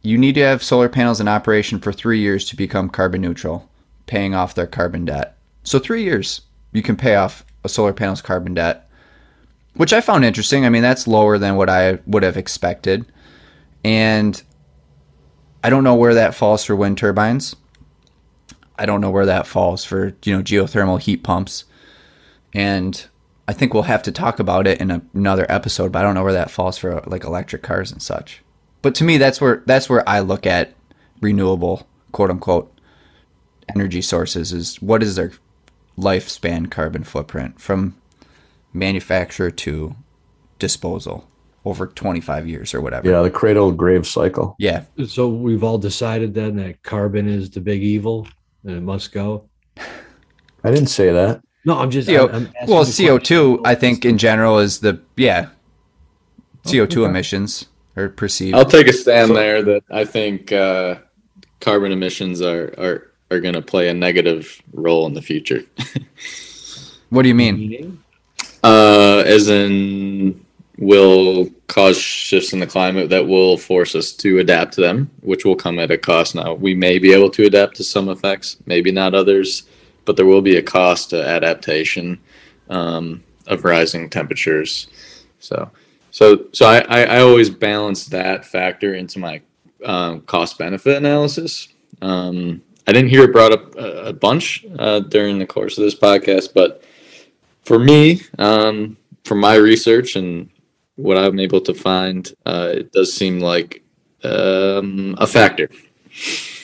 [0.03, 3.69] you need to have solar panels in operation for three years to become carbon neutral,
[4.07, 5.37] paying off their carbon debt.
[5.65, 6.43] So three years
[6.73, 8.89] you can pay off a solar panel's carbon debt,
[9.75, 10.65] which I found interesting.
[10.65, 13.07] I mean, that's lower than what I would have expected,
[13.83, 14.43] and
[15.65, 17.57] I don't know where that falls for wind turbines.
[18.79, 21.65] I don't know where that falls for you know geothermal heat pumps,
[22.53, 23.03] and
[23.49, 25.91] I think we'll have to talk about it in another episode.
[25.91, 28.43] But I don't know where that falls for like electric cars and such.
[28.83, 30.75] But to me, that's where that's where I look at
[31.23, 32.71] renewable quote unquote
[33.75, 35.33] energy sources is what is their
[35.97, 37.97] lifespan carbon footprint from
[38.75, 39.97] manufacture to
[40.59, 41.27] disposal
[41.65, 43.09] over 25 years or whatever.
[43.09, 44.55] Yeah, the cradle grave cycle.
[44.59, 44.85] Yeah.
[45.07, 48.29] So we've all decided then that carbon is the big evil
[48.65, 49.49] and it must go.
[49.79, 51.43] I didn't say that.
[51.65, 52.09] No, I'm just.
[52.09, 53.61] CO, I'm- I'm well, CO2, question.
[53.65, 55.49] I think in general is the, yeah,
[56.65, 57.05] CO2 okay.
[57.05, 58.55] emissions are perceived.
[58.55, 60.97] I'll take a stand there that I think uh,
[61.61, 65.63] carbon emissions are are are going to play a negative role in the future.
[67.11, 68.03] what do you mean?
[68.63, 70.45] Uh, as in,
[70.79, 75.45] will cause shifts in the climate that will force us to adapt to them, which
[75.45, 76.35] will come at a cost.
[76.35, 79.65] Now, we may be able to adapt to some effects, maybe not others,
[80.05, 82.21] but there will be a cost to adaptation
[82.69, 84.89] um, of rising temperatures.
[85.39, 85.71] So,
[86.11, 89.41] so, so I, I, I always balance that factor into my
[89.85, 91.69] um, cost benefit analysis.
[92.03, 95.85] Um, I didn't hear it brought up a, a bunch uh, during the course of
[95.85, 96.83] this podcast, but
[97.65, 100.51] for me, um, from my research and
[100.97, 103.83] what I'm able to find, uh, it does seem like
[104.23, 105.69] um, a factor.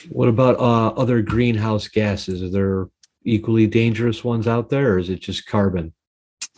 [0.09, 2.41] What about uh, other greenhouse gases?
[2.41, 2.87] Are there
[3.23, 5.93] equally dangerous ones out there, or is it just carbon?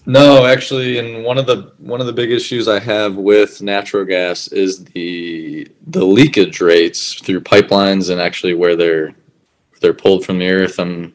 [0.06, 4.04] No, actually, and one of the one of the big issues I have with natural
[4.04, 9.16] gas is the the leakage rates through pipelines and actually where they're
[9.82, 10.80] they're pulled from the earth.
[10.80, 11.14] Um,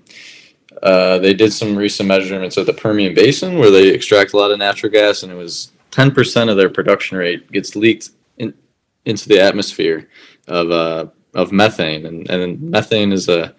[0.83, 4.53] uh, they did some recent measurements at the Permian Basin where they extract a lot
[4.53, 8.55] of natural gas, and it was ten percent of their production rate gets leaked in,
[9.05, 10.09] into the atmosphere
[10.47, 13.55] of uh, of methane, and and methane is a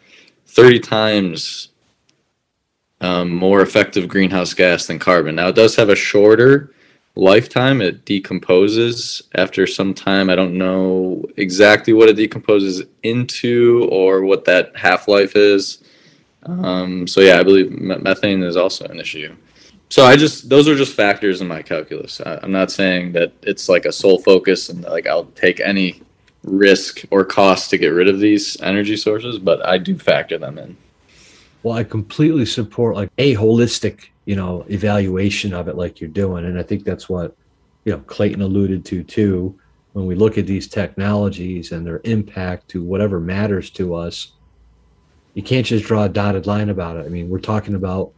[0.45, 1.69] thirty times
[3.01, 5.35] um, more effective greenhouse gas than carbon.
[5.35, 6.73] Now, it does have a shorter
[7.15, 7.81] lifetime.
[7.81, 10.29] It decomposes after some time.
[10.29, 15.83] I don't know exactly what it decomposes into or what that half life is.
[16.43, 19.35] Um, so, yeah, I believe methane is also an issue.
[19.89, 22.21] So I just those are just factors in my calculus.
[22.21, 26.03] I, I'm not saying that it's like a sole focus and like I'll take any
[26.43, 30.57] risk or cost to get rid of these energy sources, but I do factor them
[30.57, 30.77] in.
[31.63, 36.45] Well, I completely support like a holistic, you know, evaluation of it, like you're doing,
[36.45, 37.35] and I think that's what
[37.85, 39.59] you know Clayton alluded to too.
[39.93, 44.33] When we look at these technologies and their impact to whatever matters to us,
[45.33, 47.07] you can't just draw a dotted line about it.
[47.07, 48.13] I mean, we're talking about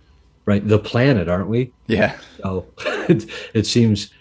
[0.51, 1.71] right the planet, aren't we?
[1.87, 2.17] Yeah.
[2.41, 2.65] So
[3.09, 4.11] it, it seems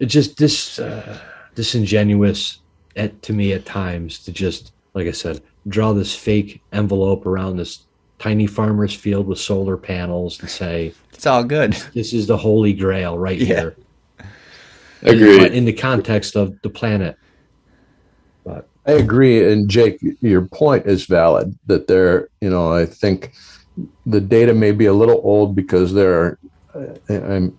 [0.00, 1.18] it just dis uh,
[1.54, 2.58] disingenuous
[2.96, 7.56] at to me at times to just like I said draw this fake envelope around
[7.56, 7.86] this
[8.18, 11.72] tiny farmer's field with solar panels and say It's all good.
[11.94, 13.46] this is the holy grail right Yeah.
[13.46, 13.76] here
[15.02, 15.52] Agreed.
[15.52, 17.16] in the context of the planet.
[18.44, 19.50] But I agree.
[19.52, 23.32] And Jake, your point is valid that there, you know, I think
[24.06, 26.38] the data may be a little old because there are,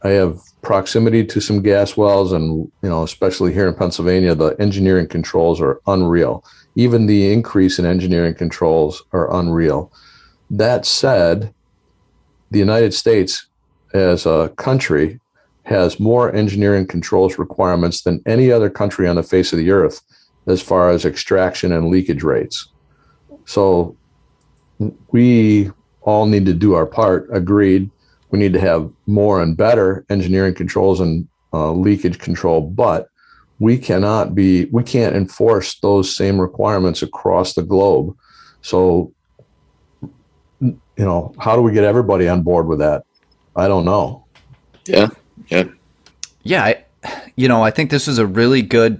[0.03, 4.55] I, have proximity to some gas wells and, you know, especially here in Pennsylvania, the
[4.59, 6.43] engineering controls are unreal.
[6.75, 9.91] Even the increase in engineering controls are unreal.
[10.49, 11.53] That said,
[12.51, 13.47] the United States
[13.93, 15.19] as a country
[15.63, 20.01] has more engineering controls requirements than any other country on the face of the earth
[20.47, 22.67] as far as extraction and leakage rates.
[23.45, 23.95] So
[25.11, 25.71] we
[26.03, 27.27] all need to do our part.
[27.31, 27.89] Agreed.
[28.29, 33.09] We need to have more and better engineering controls and uh, leakage control, but
[33.59, 38.15] we cannot be, we can't enforce those same requirements across the globe.
[38.61, 39.13] So,
[40.59, 43.03] you know, how do we get everybody on board with that?
[43.55, 44.25] I don't know.
[44.85, 45.09] Yeah.
[45.47, 45.65] Yeah.
[46.41, 46.85] Yeah, I,
[47.35, 48.99] you know, I think this was a really good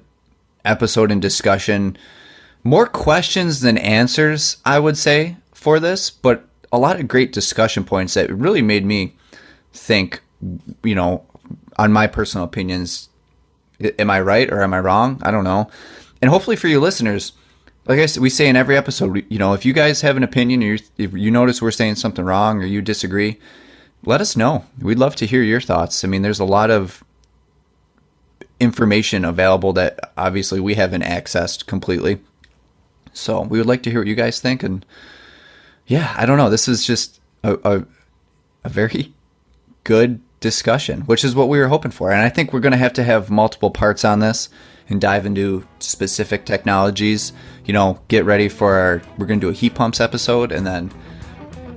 [0.64, 1.98] episode and discussion.
[2.64, 7.86] More questions than answers, I would say, for this, but a lot of great discussion
[7.86, 9.16] points that really made me
[9.72, 10.22] think,
[10.84, 11.24] you know,
[11.78, 13.10] on my personal opinions.
[14.00, 15.22] Am I right or am I wrong?
[15.24, 15.70] I don't know.
[16.22, 17.34] And hopefully for you listeners,
[17.86, 20.24] like I said, we say in every episode, you know, if you guys have an
[20.24, 23.40] opinion or if you notice we're saying something wrong or you disagree,
[24.06, 24.66] let us know.
[24.82, 26.04] We'd love to hear your thoughts.
[26.04, 27.04] I mean, there's a lot of
[28.60, 32.20] information available that obviously we haven't accessed completely.
[33.12, 34.64] So we would like to hear what you guys think.
[34.64, 34.86] And
[35.88, 36.50] yeah, I don't know.
[36.50, 37.86] This is just a, a,
[38.64, 39.14] a very
[39.84, 42.12] good discussion, which is what we were hoping for.
[42.12, 44.50] And I think we're going to have to have multiple parts on this
[44.90, 47.34] and dive into specific technologies.
[47.66, 50.66] You know, get ready for our, we're going to do a heat pumps episode and
[50.66, 50.92] then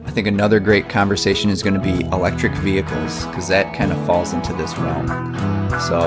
[0.07, 4.07] I think another great conversation is going to be electric vehicles because that kind of
[4.07, 5.09] falls into this realm.
[5.81, 5.99] So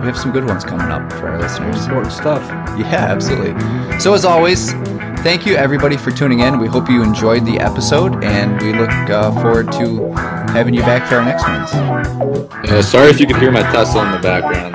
[0.00, 1.84] we have some good ones coming up for our listeners.
[1.84, 2.42] Important stuff.
[2.78, 4.00] Yeah, absolutely.
[4.00, 4.72] So as always,
[5.22, 6.58] thank you everybody for tuning in.
[6.58, 10.12] We hope you enjoyed the episode, and we look uh, forward to
[10.52, 11.72] having you back for our next ones.
[12.68, 14.74] Yeah, sorry if you could hear my Tesla in the background.